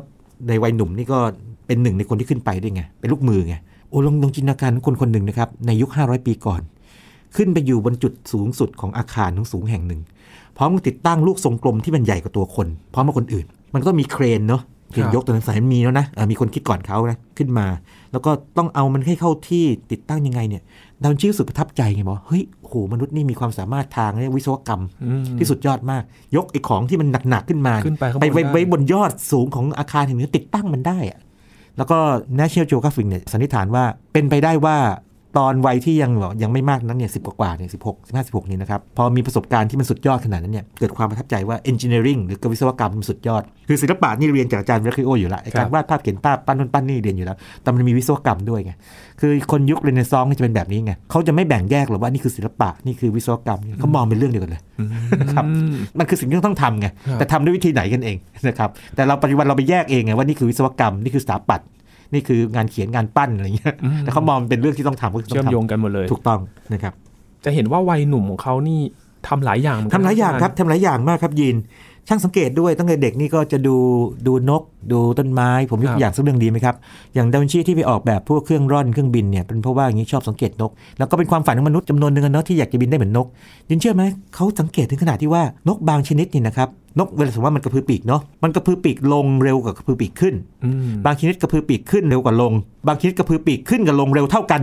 [0.48, 1.18] ในวัยหนุ่มนี่ก็
[1.66, 3.54] เป็นหนึ่งในคนที่ขึ้นไปด้วยไง เป็นลูกมือไง
[3.88, 6.60] โอ้ลองลองจินตนาการคนคนหนึ่งนะครับในยุค 500 ปีก่อน
[7.36, 10.00] ขึ้นไปอยู่บนจุดสูงสุดของอาคารทั้งสูงแห่งหนึ่ง
[10.56, 17.66] พร้อมกับติดตั้งลูกทรงกลมที่มันใหญ่กว่าตัวคน พร้อมกับคนอื่น มันก็มีเครนเนาะเครนครับยกตัวนั้นสายมันมีแล้วนะเออมีคนคิดก่อนเขานะขึ้นมา
[18.12, 20.62] แล้วก็ต้องเอามันให้เข้าที่ติดตั้งยังไงเนี่ย
[21.02, 26.02] ดาวินชีรู้สึกประทับใจไงบอกเฮ้ยโหมนุษย์นี่มีความสามารถทางเรื่องวิศวกรรมอืมที่สุดยอดมาก
[26.36, 31.20] ยกไอ้ของที่มันหนักๆขึ้นมาขึ้นไปข้างบนไปไว้ได้ไว้บนยอดสูงของอาคารแห่งนี้ติดตั้งมันได้อะ
[31.76, 31.98] แล้วก็
[32.38, 34.76] National Geographic เนี่ยสันนิษฐานว่าเป็นไปได้ว่า
[35.38, 48.72] ตอนวัยที่ยังแบบยังไม่มากนั้นเนี่ยสิบกว่าๆเนี่ยสิบหกสิบห้าสิบหกนี่นะครับ พอมีประสบการณ์ที่มันสุดยอดขนาดนั้นเนี่ยเกิดความประทับใจว่า engineering หรือวิศวกรรมมันสุดยอด คือศิลปะนี่เรียนจากอาจารย์เวลคิโออยู่แล้วไอ้การวาดภาพเขียนภาพปั้นนู่นปั้นนี่เรียนอยู่แล้ว แต่มันมีวิศวกรรมด้วยไง
[49.20, 54.62] คือคนยุคเรเนซองส์นี่จะเป็นแบบนี้ไงเขาจะไม่แบ่งแยกหรอกว่านี่คือศิลปะนี่คือวิศวกรรมเขามองเป็นเรื่องเดียวกันเลย
[55.32, 55.44] ครับ
[55.98, 58.16] มันคือสิ่งที่ต้องทำไงครับแต่ทำด้วยวิธีไหนกันเอง
[58.48, 61.68] นะครับแต่เราปัจจุบันเราไปแยกเองไงว่านี่คือวิศวกรรมนี่คือสถาปัตย์
[62.14, 66.40] นี่คืองานเขียนงานปั้นอะไรเงี้ยอืมแต่เขามองเป็นเรื่องที่ต้องทำก็คือต้เชื่อมองโยงทกันหมดเลยำถูกต้อง
[66.72, 66.92] นะครับ
[67.44, 68.80] จะเห็นว่าวัยหนุ่มของเขานี่
[69.28, 71.56] ทำหลายอย่างเหมือนกัทำนหลายอย่างครับทำหลายอย่างมากครับยิน
[72.08, 73.76] ช่างสังเกตด้วยตั้งแต่เด็กนี่ก็จะดู
[74.26, 76.74] ดูนก ดูต้นไม้ ผมยกตัวอย่างสักเรื่องดีไหมครับ
[77.14, 83.26] อย่างดาวินชีที่ไปออกแบบพวกเครื่องร่อนเครื่องบินเนี่ยเป็นเพราะว่าอย่างนี้ชอบสังเกตนก แล้วก็เป็นความฝันของมนุษย์จำนวนหนึ่งอะเนาะที่อยากจะบินได้เหมือนนก
[83.70, 84.02] ยีนเชื่อไหม
[84.34, 92.52] เขาสังเกตถึงขนาดที่ว่านกบางชนิดนี่นะครับ นกเวลาสมมติว่ามันกระพือปีกเนาะมันกระพือปีกลงเร็วกว่ากระพือปีกขึ้นอืมบางชนิดกระพือปีกขึ้นเร็วกว่าลง
[92.86, 94.62] บางชนิดกระพือปีกขึ้นกับลงเร็วเท่ากัน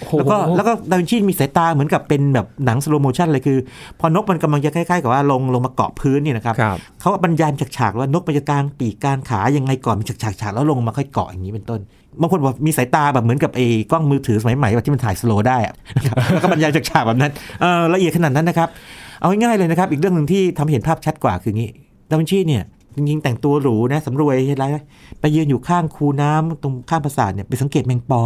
[0.00, 3.58] โอ้โหแล้วก็แล้วก็ดาวินชีมีสายตาเหมือนกับเป็นแบบหนัง slow motion เลยคือ
[4.00, 11.80] พอนกมันกำลังจะคล้ายๆกับว่าลงลงมาเกาะพื้นเนี่ยนะครับครับเขาบรรยายจากฉากๆว่านกมันจะกางปีกกางขายังไงก่อนมีฉากฉากๆแล้วลงมาค่อยเกาะอย่างนี้เป็นต้น
[12.20, 18.68] บางคนบอกมีสายตาแบบเหมือนกับไอ้กล้องมือถือสมัยใหม่แบบที่มันถ่าย slow ได้อะนะครับแล้วก็บรรยายจากฉากแบบนั้นเออละเอียดขนาดนั้นนะครับ
[19.20, 21.70] เอาง่ายๆเลยนะครับ อีกเรื่องหนึ่งที่ทำให้เห็นภาพชัดกว่าคืองี้
[22.10, 22.62] ดาวินชีเนี่ย
[22.96, 24.84] จริงๆแต่งตัวหรูนะสำรวยอะไรนะ
[25.20, 28.22] ไปยืนอยู่ข้างคูน้ำตรงข้างปราสาทเนี่ยไปสังเกตแมงปอ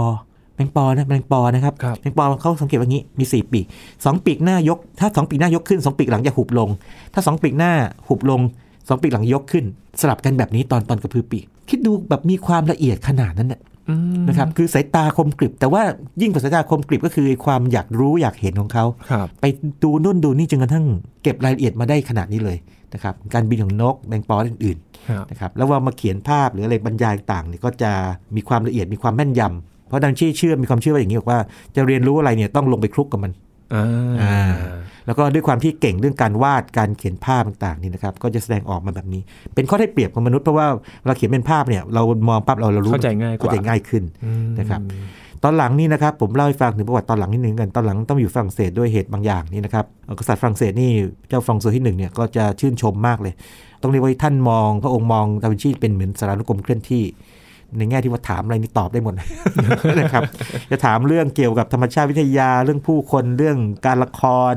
[0.57, 3.67] แมงปอนะแมงปอนะครับครับแมงปอเขาสังเกตว่างี้มีสี่ปีก
[4.05, 6.69] สองปีกหน้ายก ถ้าสองปีกหน้ายกขึ้นสองปีกหลังจะหุบลง
[7.15, 7.73] ถ้าสองปีกหน้า
[8.09, 8.41] หุบลง
[8.89, 9.65] สองปีกหลังยกขึ้น
[10.01, 13.70] สลับกันแบบนี้ตอนตอนกระพือปีกคิดดูแบบมีความละเอียดขนาดนั้นน่ะอืม
[14.29, 15.83] นะครับคือสายตาคมกริบ แต่ว่า
[16.21, 19.45] ยิ่งกว่าสายตาคมกริบก็คือความอยากรู้อยากเห็นของเขาครับไป
[19.83, 20.85] ดูนู่นดูนี่จนกระทั่ง
[21.23, 22.57] เก็บรายละเอียดมาได้ขนาดนี้เลย
[22.95, 27.93] นะครับการบินของนกแมงปออื่นๆครับนะครับแล้วว่ามาเขียนภาพหรืออะไรบรรยายต่างเนี่ยก็จะ
[28.37, 31.41] มีความละเอียดมีความแม่นยำเพราะดังชี่เชื่อมีความเชื่อว่าอย่างนี้บอกว่า
[31.77, 33.33] จะเรียนรู้อะไรเนี่ยต้องลงไปคลุกกับมัน
[33.75, 33.87] อ่า
[34.23, 34.53] อ่า
[35.07, 39.23] แล้วก็ด้วยความที่เก่งเรื่องการวาดการเขียนภาพต่างๆนี่นะครับ ก็จะแสดงออกมาแบบนี้
[39.55, 40.67] เป็นข้อได้เปรียบของมนุษย์เพราะว่า
[41.01, 44.81] เวลาเขียนเป็นภาพเนี่ยเรามองปั๊บเราเรารู้เข้าใจง่ายกเข้าว่าใจง่ายขึ้นอืมนะครับ
[45.45, 50.91] ตอนหลังนี่นะครับผมเล่าให้ฟังถึงประวัติตอนหลังนิดนึงกันตอนหลังต้องอยู่ฝรั่งเศสด้วยเหตุบางอย่างนี่นะครับเอ่อกษัตริย์ฝรั่งเศสนี่
[51.29, 53.35] เจ้าฟรองโซที่หนึ่งเนี่ยก็จะชื่นชมมากเลย
[53.83, 57.03] ต้องเรียกว่าท่านมองพระองค์มองดาวินชีเป็นเหมือนสารานุกรมเคลื่อนที่
[57.79, 59.15] ในแง่ที่ว่าถามอะไรนี่ตอบได้หมด
[60.01, 60.23] นะครับ
[60.71, 64.55] จะถามเรื่องเกี่ยวกับธรรมชาติวิทยาเรื่องผู้คนเรื่องการละคร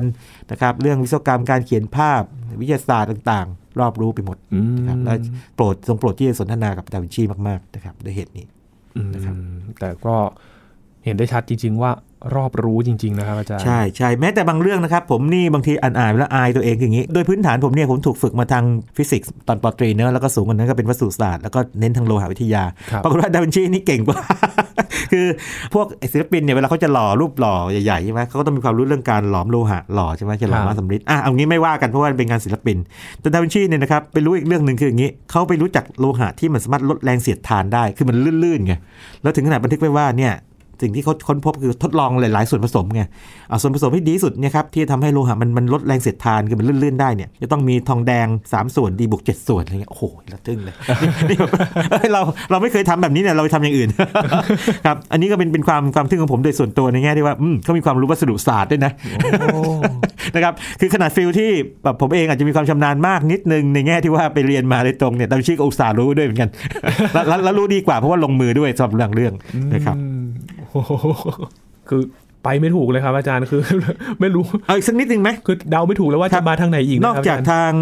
[0.50, 2.22] นะครับ เรื่องวิศวกรรมการเขียนภาพ
[2.60, 5.16] วิทยาศาสตร์ต่างๆ รอบรู้ไปหมดอืมนะครับแล้ว
[5.54, 8.46] โปรดทรงโปรดที่จะสนทนากับดาวินชีมากๆนะครับด้วยเหตุนี้
[8.96, 9.34] อืมนะครับ
[9.78, 10.16] แต่ก็
[11.04, 11.90] เห็นได้ชัดจริง ๆ ว่า
[12.34, 18.64] รอบรู้จริง ๆ นะครับอาจารย์ ใช่ใช่แม้แต่บางเรื่องนะครับ ผมนี่บางทีอ่านๆแล้วอายตัวเองอย่างนี้ โดยพื้นฐานผมเนี่ยผมถูกฝึกมาทาง
[18.96, 24.20] ฟิสิกส์ตอนปอตรีเนอะแล้วก็สูงกว่านั้นก็เป็นวัสดุศาสตร์แล้วก็เน้นทางโลหะวิทยาครับปรากฏว่าดาวินชีนี่เก่งกว่า
[25.12, 25.26] คือ
[25.74, 32.76] พวกศิลปินเนี่ยเวลาเขาจะหล่อรูปหล่อใหญ่ๆใช่ไหมเขาก็ต้องมีความรู้เรื่องการหลอมโลหะหล่อใช่ไหมจะหล่อครับมาสำริดอะเอางี้ไม่ว่ากันเพราะว่าเป็นงานศิลปิน
[33.20, 38.74] แต่ดาวินชีเนี่ยนะครับไปรู้อีกเรื่องหนึ่งคืออย่างนี้เขาไปรู้จักโลหะที่มันสามารถลดแรงเสียดทานได้คือมันลื่นๆไง
[39.22, 40.32] แล้วถึงขนาดบันทึกไว้ว่าเนี่ย
[40.82, 43.02] สิ่งที่เขาค้นพบคือทดลองหลาย ๆ ส่วนผสมไง
[43.48, 50.74] เอาส่วนผสมที่ดีที่สุดเนี่ยครับที่ทำให้โลหะมันมันลดแรงเสียดทานคือมันลื่นๆได้เนี่ยจะต้องมีทองแดง 3 ส่วนดีบวก7ส่วนอะไรเงี้ยโอ้โหละตึ้งเลย
[51.28, 51.50] นี่แบบ
[51.90, 53.88] เฮ้ยเราเราไม่เคยทำแบบนี้เนี่ยเราไปทำอย่างอื่น
[54.86, 58.92] ครับอันนี้ก็เป็นเป็นความความทึ่งของผมโดยส่วนตัวในแง่ที่ว่าอืมเขามีความรู้วัสดุศาสตร์ด้วยนะ
[59.40, 59.62] โอ้
[60.34, 61.50] นะครับคือขนาด field ที่
[61.84, 66.50] แบบผมเองอาจจะมีความชำนาญมากนิดนึงในแง่ที่ว่าไปเรียนมาโดยตรงเนี่ยดาวินชีก็อุตส่าห์รู้ด้วยเหมือนกัน
[67.12, 69.34] แล้วแล้วแล้วรู้ดีกว่าเพราะว่าลงมือด้วยสำหรับเรื่องเรื่อง
[69.74, 70.23] นะครับอืม
[70.70, 70.92] โอ้โห
[71.88, 72.00] คือ
[72.44, 73.60] ไปไม่ถูกเลยครับอาจารย์คือ
[74.20, 77.72] ไม่รู้เอาอีกสักนิดนึงไหมคือเดาไม่ถูกเลยว่าครัจะบมาทางไหนอีกนนะอกครับจากอาจารย์ทาง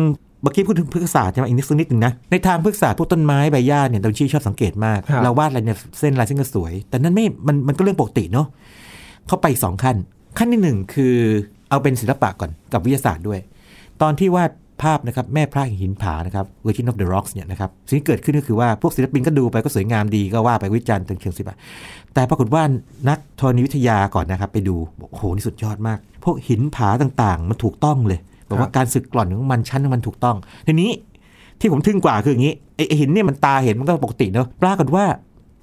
[0.43, 8.47] เมื่อกี้พูดถึงพฤกษศาสตร์ใช่ไหมอีกนิดสักนิดหนึ่งนะในทางพฤกษศาสตร์พวกต้นไม้ใบหญ้าเนี่ยดาวินชีชอบสังเกตมากครับเราวาดอะไรเนี่ยเส้นลายเส้นก็สวย แต่นั้นไม่มันมันก็เรื่องปกติเนาะ
[9.27, 9.97] เขาไปสองขั้น
[10.39, 11.17] ขั้นที่หนึ่งคือ
[11.71, 13.41] เอาเป็นศิลปะก่อนกับวิทยาศาสตร์ด้วย
[14.03, 14.51] ตอนที่วาด
[14.83, 21.57] ภาพนะครับแม่พระแห่งหินผานะครับ Virgin of the Rocks เนี่ยนะครับสิ่งที่เกิดขึ้นก็คือว่าพวกศิลปินก็ดูไปก็สวยงามดีก็ว่าไปวิจารณ์ถึงเชิงศิลปะ
[22.15, 22.63] แต่ปรากฏว่า
[23.09, 30.91] นักธรณีวิทยาก่อนนะครับ ไปดูบอกโอ้โหนี่สุดยอดมาก พวกหินผาต่างๆ มันถูกต้องเลยบอกว่าการสึกกร่อนของมันชั้นของมันถูกต้องทีนี้
[31.61, 35.05] ที่ผมทึ่งกว่าคืออย่างนี้ไอ้ไอ้หินเนี่ยมันตาเห็นมันก็ปกติเนอะปรากฏว่า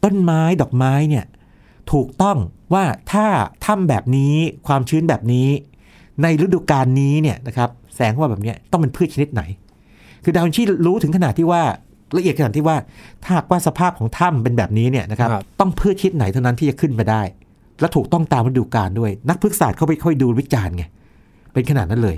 [0.03, 1.25] ต้นไม้ดอกไม้เนี่ย
[1.91, 2.37] ถูกต้อง
[2.73, 3.25] ว่าถ้า
[3.65, 4.35] ถ้ำแบบนี้
[4.67, 5.47] ความชื้นแบบนี้
[6.21, 7.69] ในฤดูกาลนี้เนี่ยนะครับ
[7.99, 9.41] แสงเข้ามาแบบเนี้ยต้องเป็นพืชชนิดไหน
[10.23, 11.61] คือดาวินชีรู้ถึงขนาดที่ว่า
[12.17, 12.75] ละเอียดขนาดที่ว่า
[13.23, 17.21] ถ้าหากว่าสภาพของถ้ำเป็นแบบนี้เนี่ยนะครับครับต้องพืชชนิดไหนเท่านั้นที่จะขึ้นมาได้
[17.79, 20.83] และถูกต้องตามฤดูกาลด้วย นักพฤกษศาสตร์เขาไปค่อยดูวิจารณ์ไง
[21.53, 22.15] เป็นขนาดนั้นเลย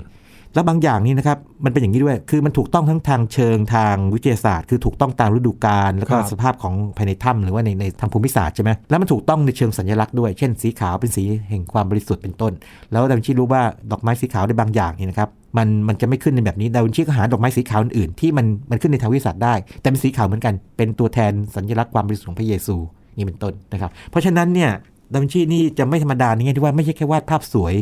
[0.54, 12.52] แล้วบางอย่างนี่นะครับมันเป็นอย่างนี้ด้วย คือมันถูกต้องทั้งทางเชิงทางวิทยาศาสตร์ คือถูกต้องตามฤดูกาลแล้วก็ครับสภาพของภายในถ้ำหรือว่าในในทางภูมิศาสตร์ใช่ไหมแล้วมันถูกต้องในเชิงสัญลักษณ์ด้วย เช่นสีขาวเป็นสีแห่งความบริสุทธิ์เป็นต้น
[12.92, 22.76] แล้วดาวินชีรู้ว่าดอกไม้สีขาวในบางอย่างนี่นะครับมันมันจะไม่ขึ้นในแบบนี้ดาวินชีก็หาดอกไม้สีขาวอื่นๆที่มันมันขึ้นในทางวิทยาศาสตร์ได้ แต่เป็นสีขาวเหมือนกันเป็นตัวแทนสัญลักษณ์ความบริสุทธิ์ของพระเยซู
[23.16, 24.70] นี่เป็นต้นนะครับ เพราะฉะนั้นเนี่ย
[25.12, 27.74] ดาวินชีนี่จะไม่ธรรมดาในแง่ที่ว่าไม่ใช่แค่วาดภาพสวย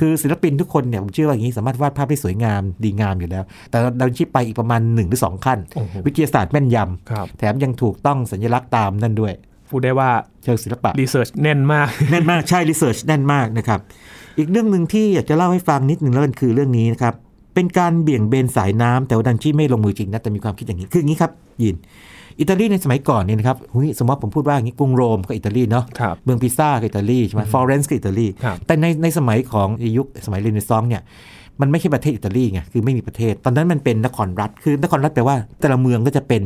[0.00, 6.76] คือศิลปินทุกคนเนี่ยผมเชื่อว่าอย่างนี้สามารถวาดภาพได้สวยงามดีงามอยู่แล้ว แต่ดาวินชีไปอีกประมาณ1หรือ2ขั้นโอ้โหวิทยาศาสตร์แม่นย
[7.10, 9.32] ครับำแถมยังถูกต้องสัญลักษณ์ตามนั่นด้วย
[9.70, 10.10] พูดได้ว่า
[10.42, 13.80] เชิงศิลปะ research แน่นมากแน่นมากใช่ research แน่นมากนะครับ
[14.38, 17.14] อีกเรื่องหนึ่งที่อยากจะเล่าให้ฟังนิดหนึ่งแล้วกันคือเรื่องนี้นะครับ
[17.54, 21.76] เป็นการเบี่ยงเบนสายน้ำแต่ว่าดาวินชีไม่ลงมือจริงนะแต่มีความคิดอย่างนี้คืออย่างนี้ครับยิน
[22.40, 31.02] อิตาลีในสมัยก่อนเนี่ยนะครับหุยสมมติผมพูดว่าอย่างนี้กรุงโรมก็อิตาลีเนาะครับเมืองพิซซ่าก็อิตาลีใช่ไหมฟลอเรนซ์ก็อิตาลีครับแต่ในในสมัยของยุคสมัยเรเนซองส์เนี่ย
[31.60, 36.42] มันไม่ใช่ประเทศอิตาลีไงคือไม่มีประเทศ ตอนนั้นมันเป็นนครรัฐ คือนครรัฐแปลว่า แต่ละเมืองก็จะเป็น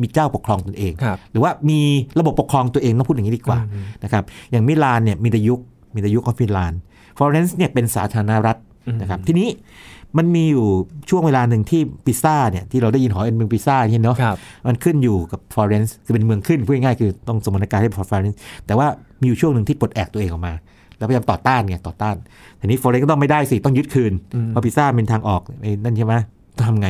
[0.00, 1.80] มีเจ้าปกครองตนเองครับหรือว่ามี
[2.18, 5.60] ระบบปกครองตัวเองต้องพูดอย่างนี้ดีกว่าอืมนะครับอย่างมิลานเนี่ยมีแต่ยุค
[5.94, 6.72] มีแต่ยุคของมิลาน
[7.16, 8.56] ฟลอเรนซ์เนี่ยเป็นสาธารณรัฐ
[9.00, 9.48] นะครับทีนี้
[10.18, 10.66] มันมีอยู่
[11.10, 14.36] ช่วงเวลาหนึ่งที่พิซซ่าเนี่ยที่เราได้ยินหอเป็นเมืองพิซซ่าเนี่ยเนาะครับ
[14.68, 18.86] มันขึ้นอยู่กับฟลอเรนซ์คือเป็นเมืองขึ้นพูดง่ายๆคือต้องส่งบรรณาการให้ฟลอเรนซ์แต่ว่า
[19.20, 20.52] มีอยู่ช่วงหนึ่งที่ปลดแอกตัวเองออกมา
[20.96, 22.16] แล้วพยายามต่อต้านไงต่อต้าน
[22.60, 26.14] ทีนี้ฟลอเรนซ์ก็ต้องไม่ได้สิต้องยึดคืนอืมเพราะพิซซ่าเป็นทางออกไอ้นั่นใช่ไหม
[26.56, 26.88] ต้องทำไง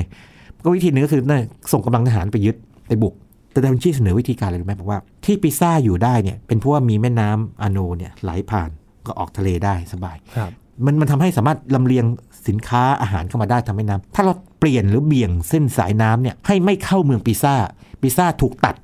[0.65, 1.41] ก็วิธีหนึ่งก็คือนั่น
[1.73, 2.57] ส่งกำลังทหารไปยึด
[2.89, 3.15] ไปบุก
[3.53, 8.71] แต่ดาวินชีเสนอวิธีการอะไรรู้ไหมบอกว่าที่พิซซ่าอยู่ได้เนี่ยเป็นเพราะว่ามีแม่น้ำอาโนเนี่ยไหลผ่าน
[9.07, 10.51] ก็ออกทะเลได้สบายครับ
[10.87, 12.05] มันมันทำให้สามารถลำเลียง
[12.49, 17.55] สินค้าอาหารเข้ามาได้ทำให้น้ำถ้าเราเปลี่ยนหรือเบี่ยงเส้นสายน้ำเนี่ยให้ไม่เข้าเมืองปิซ่า
[18.03, 18.77] ปิซ่าถูกตัด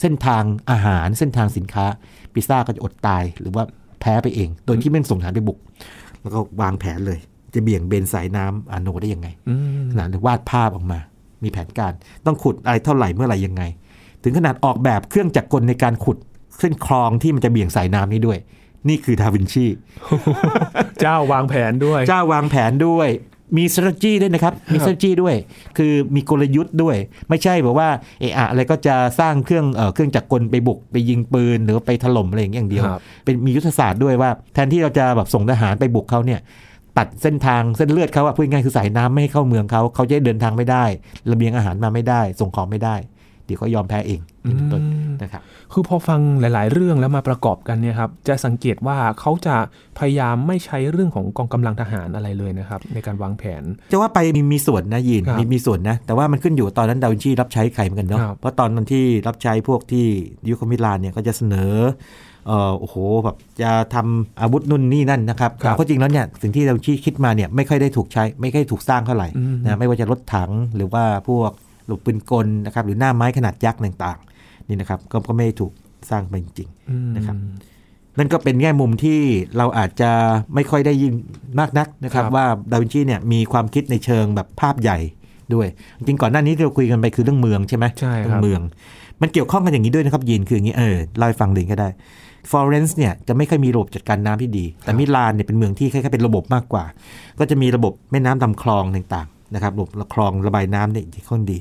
[0.00, 1.86] เส้นทางอาหารเส้นทางสินค้า
[2.32, 3.64] ปิซ่าก็จะอดตายหรือว่า
[4.00, 5.58] แพ้ไปเอง โดยที่ไม่ส่งทหารไปบุก
[6.20, 7.18] แล้วก็วางแผนเลย
[7.54, 10.98] จะเบี่ยงเบนสายน้ำอาโนได้ยังไงอืมขนาดวาดภาพออกมา
[11.42, 11.92] มีแผนการ
[12.26, 13.62] ต้องขุดอะไรเท่าไหร่เมื่อไหร่ยังไง
[14.22, 16.16] ถึงขนาดออกแบบเครื่องจักรกลในการขุด
[16.58, 18.38] เส้นคลองที่มันจะเบี่ยงสายน้ำนี้ด้วย
[18.88, 19.66] นี่คือดาวินชี
[21.00, 23.10] เจ้าวางแผนด้วย เจ้าวางแผนด้วย
[23.56, 25.34] มี strategy ด้วยนะครับ มี strategy ด้วย
[25.78, 26.96] คือมีกลยุทธ์ด้วย
[27.28, 27.88] ไม่ใช่แบบว่า
[28.20, 36.40] เอะอะอะไรก็จะสร้างเครื่องเอ่อเครื่องจักรกลไปบุกไปยิงปืนหรือว่าไปถล่มอะไรอย่างเงี้ยอย่างเดียวครับเป็นมียุทธศาสตร์ด้วยว่า แทนที่เราจะแบบส่งทหารไปบุกเขาเนี่ย
[36.98, 40.84] ตัดเส้นทางเส้นเลือดเขาอะพูดง่ายๆคือสายน้ำไม่ให้เข้าเมืองเขาเขาจะได้เดินทางไม่ได้
[41.30, 42.96] ระเบียงอาหารมาไม่ได้ ส่งของไม่ได้
[43.48, 49.56] เดี๋ยวเขายอมแพ้เองอืเป็นต้นมนะครับคือพอฟังหลาย ๆ เรื่องแล้วมาประกอบกันเนี่ยครับจะสังเกตว่าเขาจะ
[49.98, 60.06] พยายามไม่ใช้เรื่องของกองกำลังทหารอะไรเลยนะครับในการวางแผน จะว่าไปมีมีส่วนนะยินครับมีมีส่วนนะ แต่ว่ามันขึ้นอยู่ตอนนั้นดาวินชีรับใช้ใครเหมือนกันเนาะครับเพราะตอนนั้นที่รับใช้พวกที่
[60.48, 61.72] ยุคมิลานเนี่ยก็จะเสนอ
[62.46, 71.50] เอ่อโอ้โหแบบจะทำอาวุธนู่นนี่นั่นนะครับครับแต่ก็จริงแล้วเนี่ยสิ่งที่ดาวินชีคิดมาเนี่ยไม่ค่อยได้ถูกใช้ไม่ค่อยถูกสร้างเท่าไหร่อืมนะไม่ว่าจะรถถังหรือว่าพวก
[71.88, 75.72] หลุปืนกลนะครับหรือหน้าไม้ขนาดยักษ์ต่างๆนี่นะครับก็ก็ไม่ถูก
[76.10, 77.36] สร้างไปจริงอืมนะครับ
[78.18, 79.20] นั่นก็เป็นแง่มุมที่
[79.56, 80.10] เราอาจจะ
[80.54, 81.12] ไม่ค่อยได้ยิน
[81.60, 84.98] มากนักนะครับครับว่าดาวินชีเนี่ยมีความคิดในเชิงแบบภาพใหญ่
[85.54, 88.60] ด้วย จริงๆก่อนหน้านี้ที่เราคุยกันไปคือเรื่องเมืองใช่ไหมใช่ครับเรื่องเมือง
[89.22, 91.88] มันเกี่ยวข้องกันอย่างนี้ด้วยนะครับยีนคืออย่างนี้เออเล่าให้ฟังเลยก็ได้
[92.50, 96.84] ฟลอเรนซ์เนี่ยจะไม่ค่อยมีระบบจัดการน้ำที่ดี แต่มิลานเนี่ยเป็นเมืองที่คล้ายๆเป็นระบบมากกว่า
[97.38, 101.58] ก็จะมีระบบแม่น้ำลำคลองต่างๆ นะครับระบบคลองระบายน้ำเนี่ยที่ค่อนข้างดี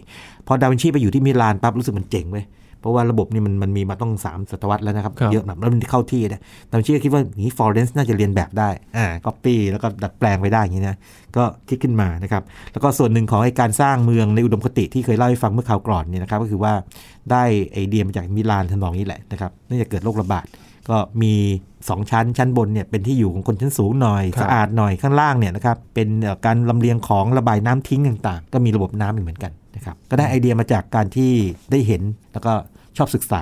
[0.47, 2.45] พอดาวินชีไปอยู่ที่มิลานปั๊บรู้สึกมันเจ๋งเว้ย
[2.79, 10.95] เพราะว่าระบบนี่มันมันมีมาต้องสามศตวรรษแล้วนะครับครับ เยอะแบบแล้วมันเข้าที่นะดาวินชีก็คิดว่าอย่างนี้ฟลอเรนซ์น่าจะเลียนแบบได้อ่าก๊อปปี้แล้วก็ดัดแปลงไปได้อย่างนี้นะ
[11.37, 16.73] ก็คิดขึ้นมานะครับแล้วก็ส่วนหนึ่งของไอ้การสร้างเมืองในอุดมคติที่เคยเล่าให้ฟังเมื่อคราวก่อนเนี่ยนะครับก็คือว่า
[17.31, 20.45] ได้ไอเดียมาจากมิลานทำนองนี้แหละนะครับเนื่องจากเกิดโรคระบาด
[20.89, 21.33] ก็มี
[21.75, 31.31] 2 ชั้นชั้นบนเนี่ยเป็นที่อยู่ของคนชั้นสูงหน่อยครับสะอาดหน่อยข้างล่างเนี่ยนะครับเป็นเอ่อการลำเลียงของระบายน้ำทิ้งต่างๆ ก็มีระบบน้ำอีกเหมือนกันนะครับก็ได้ไอเดียมาจากการที่
[31.71, 32.01] ได้เห็น
[32.33, 32.53] แล้วก็
[32.97, 33.41] ชอบศึกษา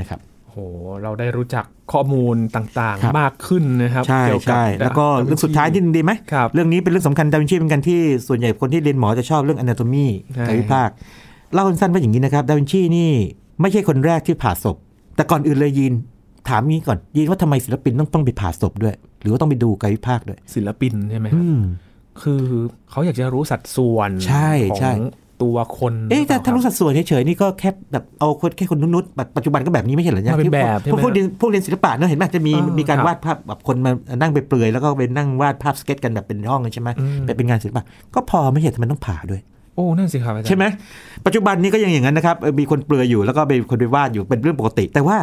[0.00, 0.56] นะครับโห
[1.02, 10.88] เราได้รู้จักข้อมูลต่างครับๆมากขึ้นนะครับใช่เกี่ยวกับใช่แล้วก็เรื่องสุดท้ายที่ดีไหมครับเรื่องนี้เป็นเรื่องสำคัญดาวินชีเป็นกันที่ส่วนใหญ่คนที่เรียนหมอจะชอบเรื่อง anatomy ใช่กายวิภาค
[11.52, 13.10] เล่าสั้นๆว่าอย่างนี้นะครับดาวินชีนี่
[13.60, 14.76] ไม่ใช่คนแรกที่ผ่าศพ
[15.16, 15.92] แต่ก่อนอื่นเลยยีน
[16.48, 21.60] ถามงี้ก่อนยีนว่าทำไมศิลปินต้องต้องไปผ่าศพด้วย หรือว่าต้องไปดูกายวิภาคด้วย ศิลปินใช่ไหมครับอืม
[22.22, 22.42] คือ
[22.90, 24.92] เขาอยากจะรู้สัดส่วนใช่ของใช่
[25.42, 37.84] ตัวคน เอ๊ะแต่หปล่ถ้ารู้คบสัดส่วนเฉยๆนี่ก็แค่แบบเอาคนแค่คนนุษย์ๆแบบปัจจุบันก็แบบนี้ไม่ใช่เหรอเนี่ยมาเป็นแบบใช่ไหมพวกพวกเรียนพวกเรียนศิลปะเนอะเห็นไหมจะมีอ่ามีมีการครับวาดภาพแบบคนมานั่งไปเปลือยแล้วก็ไปนั่งวาดภาพสเก็ตกันแบบเป็นห้องเลยใช่ไหมอืมเป็นเป็นงานศิลปะ
[38.14, 39.40] ก็พอไม่ใช่ทำไมต้องผ่าด้วย
[39.74, 40.64] โอ้ นั่นสิครับอาจารย์ใช่ไหม
[41.26, 45.16] ปัจจุบันนี้ก็ยังอย่างนั้นนะครับเออมีคนเปลือยอยู่แล้วก็เป็นคนไปวาดอยู่เป็นเรื่องปกติ แต่ว่า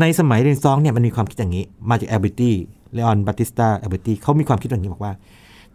[0.00, 2.54] ในสมัยเรเนซองส์เนี่ยมันมีความคิดอย่างนี้ มาจากแอลเบอร์ตี้
[2.92, 5.12] เลออนบัติสตาแอลเบอร์ตี้เขามีความคิดอย่างนี้บอกว่า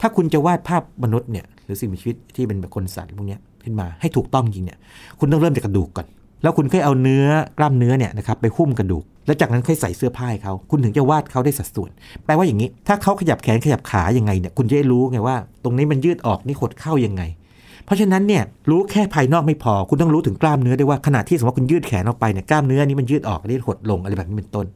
[0.02, 4.78] ถ้าคุณจะวาดภาพมนุษย์เนี่ยหรือสิ่งมีชีวิตที่เป็นแบบคนสัตว์พวกนี้ขึ้นมาให้ถูกต้องจริงเนี่ย
[5.20, 6.08] คุณต้องเริ่มจากกระดูกก่อน
[6.44, 7.26] แล้วคุณค่อยเอาเนื้อ
[7.58, 11.90] กล้ามเนื้อเนี่ยนะครับไปหุ้มกระดูก แล้วจากนั้นค่อยใส่เสื้อผ้าให้เขาคุณถึงจะวาดเขาได้สัดส่วน
[12.26, 17.22] แปลว่าอย่างนี้ ถ้าเขาขยับแขนขยับขายังไงเนี่ยคุณจะได้รู้ไงว่า ตรงนี้มันยืดออกนี่หดเข้ายังไง
[17.86, 24.68] เพราะฉะนั้นเนี่ยรู้แค่ภายนอกไม่พอ คุณต้องรู้ถึงกล้ามเนื้อด้วยว่าขณะที่สมมติว่าคุณยืดแขนออกไปเนี่ยกล้ามเนื้อนี้มันยืดออกนี่หดลงอะไรแบบนี้เป็นต้น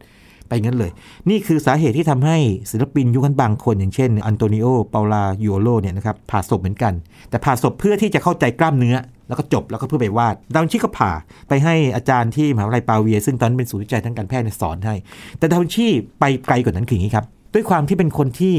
[0.47, 0.91] ไปงั้นเลย
[1.29, 2.37] นี่คือสาเหตุที่ทำให้
[2.71, 6.93] ศิลปินยุคนั้นบางคนอย่างเช่นอันโตนิโอเปาลายูโรเนี่ยนะครับผ่าศพเหมือนกัน
[7.29, 8.95] แต่ผ่าศพเพื่อที่จะเข้าใจกล้ามเนื้อ
[9.27, 11.11] แล้วก็จบแล้วก็เพื่อไปวาด ดาวินชีก็ผ่า
[11.47, 14.95] ไปให้อาจารย์ที่มหาวิทยาลัยปาเวีย ซึ่งตอนนั้นเป็นศูนย์วิจัยทางการแพทย์เนี่ยสอนให้
[15.37, 15.87] แต่ดาวินชี
[16.19, 18.55] ไปไกลกว่านั้นคืออย่างนี้ครับ ด้วยความที่เป็นคนที่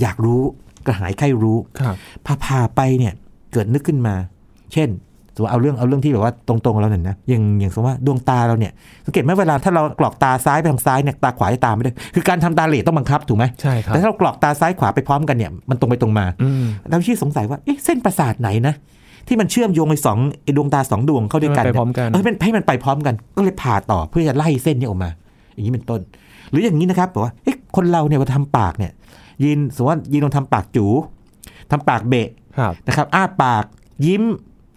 [0.00, 0.42] อยากรู้
[0.86, 3.14] กระหายใครรู้ครับพาพาไปเนี่ย
[3.52, 4.14] เกิดนึกขึ้นมา
[4.72, 4.88] เช่น
[5.34, 8.72] สมมติเอาเรื่องเอาเรื่องที่แบบว่าตรงๆเราหน่อยนะอย่างอย่างสมมติว่าดวงตาเราเนี่ย
[9.06, 18.74] สังเกตไหมเวลาถ้าเรากรอกตาซ้ายไปทางซ้ายเนี่ยตาขวาจะตามไม่ได้คือการทำตาเหลต้องบังคับถูกไหมใช่ครับแต่ถ้าเรากรอกตาซ้ายขวาไปพร้อมกันเนี่ยมันตรงไปตรงมาอืมดาวินชีสงสัยว่าเอ๊ะเส้นประสาทไหนนะ
[19.28, 25.10] ที่มันเชื่อมโยงไอ้สองไอ้ดวงตาสองดวงเข้าด้วยกันให้มันไปพร้อมกันเออให้มันให้มันไปพร้อมกันก็เลยผ่าต่อเพื่อจะไล่เส้นนี้ออกมา
[25.54, 26.00] อย่างนี้เป็นต้น
[26.50, 28.92] หรืออย่างนี้นะครับบอกว่าเอ๊ะคนเราเนี่ยเวลาทำปากเนี่ย
[29.44, 30.86] ยินสมมติว่ายินลองทำปากจู
[31.70, 32.41] ทำปากเบะครับ
[32.86, 33.64] นะครับอ้าปาก
[34.06, 34.22] ยิ้ม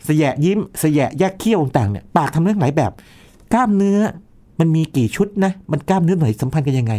[0.05, 2.91] เสยะยิ้มเสยะแยกเขี้ยวต่างๆเนี่ยปากทำเรื่องหลายแบบ
[3.53, 3.99] กล้ามเนื้อ
[4.59, 6.93] มันมีกี่ชุดนะ มันกล้ามเนื้อไหนสัมพันธ์กันยังไง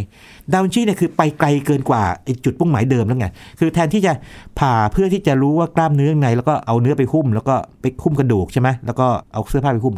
[0.51, 3.27] ดาวินชีเนี่ยคือไปไกลเกินกว่าไอ้จุดมุ่งหมายเดิมแล้วไง
[3.59, 4.13] คือแทนที่จะ
[4.59, 9.95] ผ่าเพื่อที่จะรู้ว่ากล้ามเนื้อยังไงแล้วก็เอาเนื้อไปหุ้ม แล้วก็ไปหุ้มกระดูกใช่ไหมแล้วก็เอาเสื้อผ้าไปหุ้ม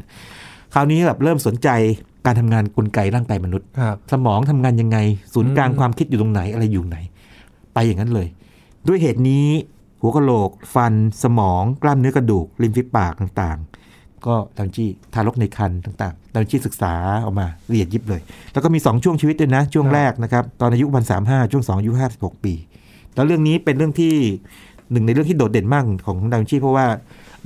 [0.73, 1.69] คราวนี้แบบเริ่มสนใจ
[2.25, 4.97] การทำงานกลไกร่างกายมนุษย์ครับสมองทำงานยังไง
[5.33, 6.97] ศูนย์กลางอืมความคิดอยู่ตรงไหนอะไรอยู่ไหน
[7.73, 8.27] ไปอย่างนั้นเลย
[8.87, 9.47] ด้วยเหตุนี้
[10.01, 16.93] หัวกะโหลก ฟันสมอง กล้ามเนื้อกระดูกริมฝีปากต่างๆ ก็ดาวินชีทารกในครรภ์ต่างๆดาวินชีศึกษา
[17.25, 18.21] ออกมาละเอียดยิบเลย
[18.53, 22.53] แล้วก็มี 2 ช่วงชีวิตด้วยนะ ช่วงแรกนะครับ ตอนอายุวันสามห้าช่วง2อายุห้าสิบหกปี
[23.15, 24.13] แล้วเรื่องนี้เป็นเรื่องที่
[24.91, 26.85] หนึ่งในเรื่องที่โดดเด่นมากของดังชีเพราะว่า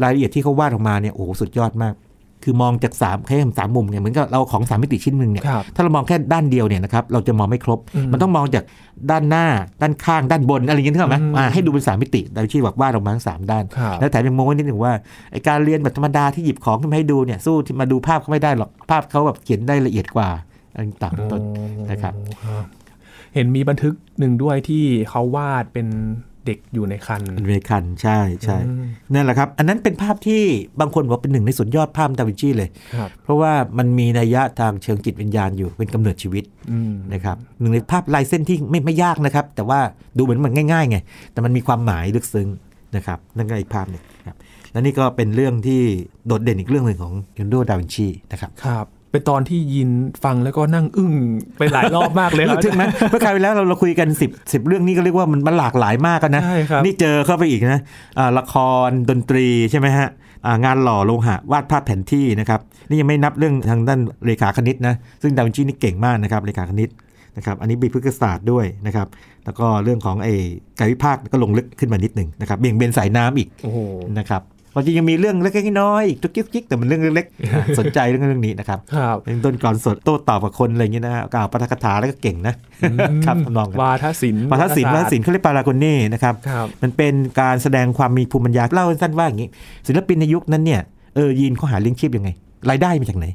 [0.01, 1.93] รายละเอียดที่เขาวาดออกมาเนี่ยโอ้โหสุดยอดมาก
[2.43, 8.63] คือมองจากสามแค่สามมุมเนี่ยเหมือนกับเราเอาของสามมิติชิ้นหนึ่งเนี่ยครับถ้าเรามองแค่ด้านเดียวเนี่ยนะครับเราจะมองไม่ครบอืมมันต้องมองจาก
[9.11, 9.45] ด้านหน้า
[9.81, 14.93] ด้านข้างด้านบนอะไรอย่างเงี้ยถูกไหมอืมอ่าให้ดูเป็นสามมิติดาวินชีบอกวาดออกมาทั้งสามด้านครับแล้วแถมยังโม้ไว้นิดหนึ่งว่า
[15.31, 20.29] ไอการเรียนแบบธรรมดาที่หยิบของขึ้นมาให้ดูเนี่ยสู้ที่มาดูภาพเขาไม่ได้หรอกภาพเขาแบบเขียนได้ละเอียดกว่า
[20.73, 21.41] อะไรต่างๆต้น
[21.91, 22.13] นะครับ
[22.45, 22.65] ครับ
[23.33, 25.87] เห็นมีบันทึกหนึ่งด้วยที่เขาวาดเป็น
[26.45, 30.41] เด็กอยู่ในคันอเมริกันใช่ใช่อืมนั่นแหละครับ อันนั้นเป็นภาพที่
[30.79, 39.79] บางคนบอกเป็นหนึ่งในสุดยอดภาพดาวินชีเลยครับเพราะว่ามันมีนัยยะทางเชิงจิตวิญญาณอยู่เป็นกำเนิดชีวิตอืมนะครับหนึ่งในภาพลายเส้นที่ไม่ไม่ยากนะครับ แต่ว่า
[40.17, 40.97] ดูเหมือนมันง่ายๆไง
[41.31, 42.47] แต่มันมีความหมายลึกซึ้ง
[42.95, 44.35] นะครับนั่นก็อีกภาพหนึ่งครับ
[44.71, 45.81] และนี่ก็เป็นเรื่องที่
[46.27, 49.89] โดดเด่นอีกเรื่องหนึ่งของเลโอนาร์โดดาวินชีนะครับครับ เป็นตอนที่ยิน
[50.23, 51.13] ฟังแล้วก็นั่งอึ้ง
[51.57, 57.81] ไปหลายรอบมากเลยครับถึงไหมเมื่อคราวที่แล้วเราเราคุยกัน10 10เรื่องนี้ก็เรียกว่ามันมันหลากหลายมากกันนะใช่ครับนี่เจอเข้าไปอีกนะ
[58.17, 58.55] อ่าละค
[58.87, 60.07] รดนตรีใช่ไหมฮะ
[60.45, 66.89] อ่างานหล่อโลหะวาดภาพแผนที่นะครับนี่ยังไม่นับเรื่องทางด้านเรขาคณิตนะซึ่งดาวินชีนี่เก่งมากนะครับเรขาคณิต
[67.37, 69.07] นะครับอันนี้มีพฤกษศาสตร์ด้วยนะครับ
[69.45, 70.33] แล้วก็เรื่องของไอ้
[70.79, 73.79] กายวิภาคก็ลงลึกขึ้นมานิดหนึ่งนะครับเบี่ยงเบนสายน้ำอีกโอ้โห
[74.19, 74.41] นะครับ
[74.73, 82.55] ความจริงยังมีเรื่องเล็กๆน้อยๆอีกทุกกิ๊กๆแต่มันเรื่องเล็กๆอะสนใจเรื่องเรื่องนี้นะครับครับเป็นต้นกลอนสดโต้ตอบกับคนอะไรอย่างเงี้ยนะฮะกล่าวปาฐกถาแล้วก็เก่งนะ
[83.25, 89.49] ครับทำนองกันวาทศิลป์วาทศิลป์วาทศิลป์เขาเรียกปาราโกเน่นะครับครับมันเป็นการแสดงความมีภูมิปัญญาเล่าสั้นๆว่าอย่างนี้
[89.87, 90.81] ศิลปินในยุคนั้นเนี่ย
[91.15, 92.29] เออยีนเขาหาเลี้ยงชีพยังไง
[92.69, 93.27] รายได้มาจากไหน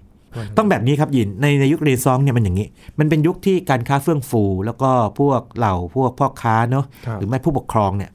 [0.57, 2.67] ต้องแบบนี้ครับยินในในยุคเรนซองเนี่ยมันอย่างนี้
[2.99, 8.11] มันเป็นยุคที่การค้าเฟื่องฟู แล้วก็พวกเหล่าพวกพ่อค้าเนาะครับหรือไม่ผู้ปกครองเนี่ย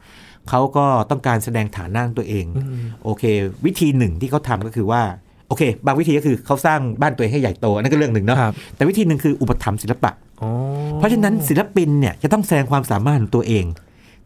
[0.49, 3.23] เขาก็ต้องการแสดงฐานะของตัวเองอืมโอเค
[3.65, 5.01] วิธีหนึ่งที่เขาทำก็คือว่า
[5.47, 10.49] โอเค บางวิธีก็คือเขาสร้างบ้านตัวเองให้ใหญ่โตอันนั่นก็เรื่องหนึ่งเนาะครับแต่วิธีหนึ่งคืออุปถัมภ์ศิลปะอ๋อ
[10.97, 13.65] เพราะฉะนั้นศิลปินเนี่ยจะต้องแสดงความสามารถของตัวเอง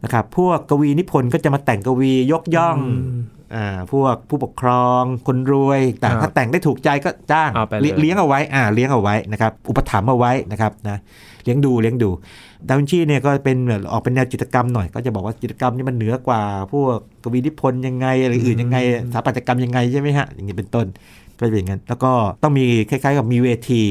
[0.03, 2.81] นะครับพวกกวีนิพนธ์ก็จะมาแต่งกวียกย่องม
[3.55, 10.97] อ่าพวกผู้ปกครอง คนรวยต่างครับถ้าแต่งได้ถูกใจก็จ้างเอาไปเลยเลี้ยงเลี้ยงเอาไว้อ่าเลี้ยงเอาไว้นะครับอุปถัมภ์เอาไว้นะครับนะ
[11.43, 12.09] เลี้ยงดูเลี้ยงดู
[12.67, 16.41] ดาวินชีเนี่ยก็เป็นแบบออกเป็นแนวจิตรกรรมหน่อย ก็จะบอกว่าจิตรกรรมนี่มันเหนือกว่า
[16.71, 18.77] พวกกวีนิพนธ์ยังไงอะไรอื่นยังไง
[19.11, 20.85] สถาปัตยกรรมยังไงใช่ไหมฮะอย่างนี้เป็นต้น
[21.39, 22.11] ก็จะเป็นอย่างนั้น แล้วก็
[22.43, 23.81] ต้องมีคล้ายๆกับมีเวที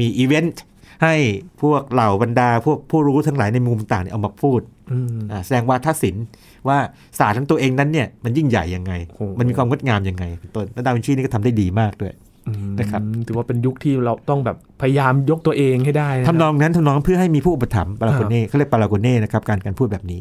[0.00, 0.62] มีอีเวนต์
[1.02, 1.14] ให้
[1.62, 4.60] พวกเหล่าบรรดาพวกผู้รู้ทั้งหลายในมุมต่างเนี่ยเอามาพูด
[4.92, 6.24] อืมอ่าแสดงวาทศิลป์
[6.68, 6.78] ว่า
[7.18, 12.33] ศาสตร์ของตัวเองนั้นเนี่ยมันยิ่งใหญ่ยังไงโอ้โหมันมีความงดงามยังไงเป็นต้นแล้วดาวินชีนี่ก็ทำได้ดีมากด้วยอืม
[12.80, 20.20] นะครับถือว่าเป็นยุคที่เราต้องแบบพยายามยกตัวเองให้ได้ะทำนองนั้นทำนองเพื่อให้มีผู้อุปถัมภ์ปาราโกเน่เขาเรียกปาราโกเน่นะครับการการพูดแบบนี้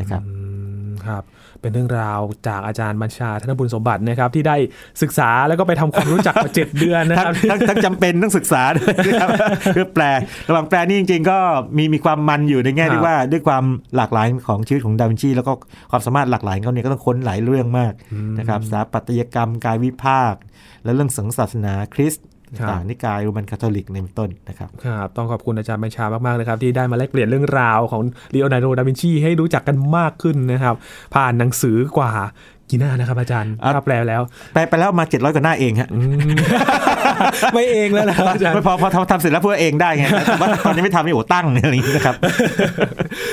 [0.00, 0.43] นะครับอืม
[1.08, 1.22] ครับ
[1.60, 4.56] เป็นเรื่องราวจากอาจารย์บัญชาธนบุญสมบัตินะครับที่ได้
[5.02, 9.30] ศึกษาแล้วก็ไปทำความรู้จักมาเจ็ดเดือนนะทั้คงรับทั้งทั้งจำเป็นต้องศึกษาด้วยนะครับ
[9.74, 10.04] เพื่อแปล
[10.48, 11.38] ระหว่างแปลนี่จริง ๆ ก็
[11.76, 13.64] มีมีความมันอยู่ในแง่ครับที่ว่าด้วยความ
[13.96, 15.52] หลากหลายของชีวิตของดาวินชี แล้วก็
[15.90, 17.92] ความสามารถหลากหลายของเขาเนี่ยก็ต้องค้นหลายเรื่องมาก
[18.38, 20.34] นะครับสถาปัตยกรรมกายวิภาค
[20.84, 22.33] และเรื่องสังศาสนาคริสต์ครับ
[22.70, 28.02] ต่างนิกายโรมันคาทอลิกเป็นต้นนะครับครับต้องขอบคุณอาจารย์บัญชามากๆเลยครับที่ได้มาแลกเปลี่ยนเรื่องราวของ
[28.34, 30.74] ลีโอนาร์โดดาวินชีให้รู้จักกันมากขึ้นนะครับ
[31.14, 32.12] ผ่านหนังสือกว่า
[32.70, 34.22] กี่หน้านะครับอาจารย์อะถ้าแปลแล้ว
[34.54, 36.36] แปลไปแล้วมา700กว่าหน้าเองฮะอืม
[37.54, 42.14] ไม่เองแล้วนะครับอาจารย์ไม่พอพอทำทำเสร็จแล้วเพื่อเองได้ไงแต่ว่าตอนนี้ไม่ทำนี่โอ้ตั้งอะไรอย่างนี้นะครับ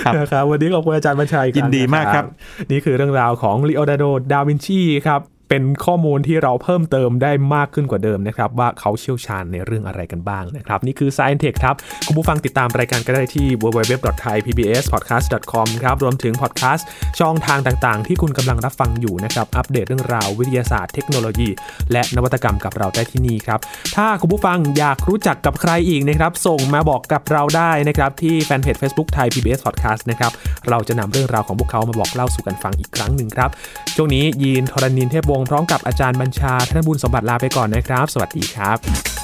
[0.05, 5.21] ครับนะครับวันนี้ขอบคุณอาจารย์บัญชัยอีครั้งยินดีมากครับนะนี่คือเรื่องราวของ Leonardo da Vinci ครับ
[5.53, 11.75] เป็นข้อมูลที่เราเพิ่มเติมได้มากขึ้นกว่าเดิมนะครับ ว่าเขาเชี่ยวชาญในเรื่องอะไรกันบ้างนะครับ นี่คือ Science Tech ครับ
[12.07, 16.87] คุณผู้ฟังติดตามรายการก็ได้ที่ www.thaipbspodcast.com ครับ รวมถึงพอดแคสต์
[17.19, 21.49] ช่องทางต่างๆ ที่คุณกำลังรับฟังอยู่นะครับ อัปเดตเรื่องราววิทยาศาสตร์เทคโนโลยี
[21.91, 23.59] และนวัตกรรมกับเราได้ที่นี่ครับ
[23.95, 30.31] ถ้าคุณผู้ฟังอยากรู้จักกับใครอีกนะครับส่งมาบอกกับเราได้นะครับที่แฟนเพจ Facebook ไทย PBS Podcast นะครับ
[30.69, 33.49] เราจะนำเรื่องราวของพวกเขามาบอกเล่าสู่กันฟังอีกครั้งหนึ่งครับ
[33.95, 39.20] ช่วงนี้ยีนทรณินเทพวงงพร้อมกับอาจารย์บัญชาธนบุญสมบัติลาไปก่อนนะครับ สวัสดีครับ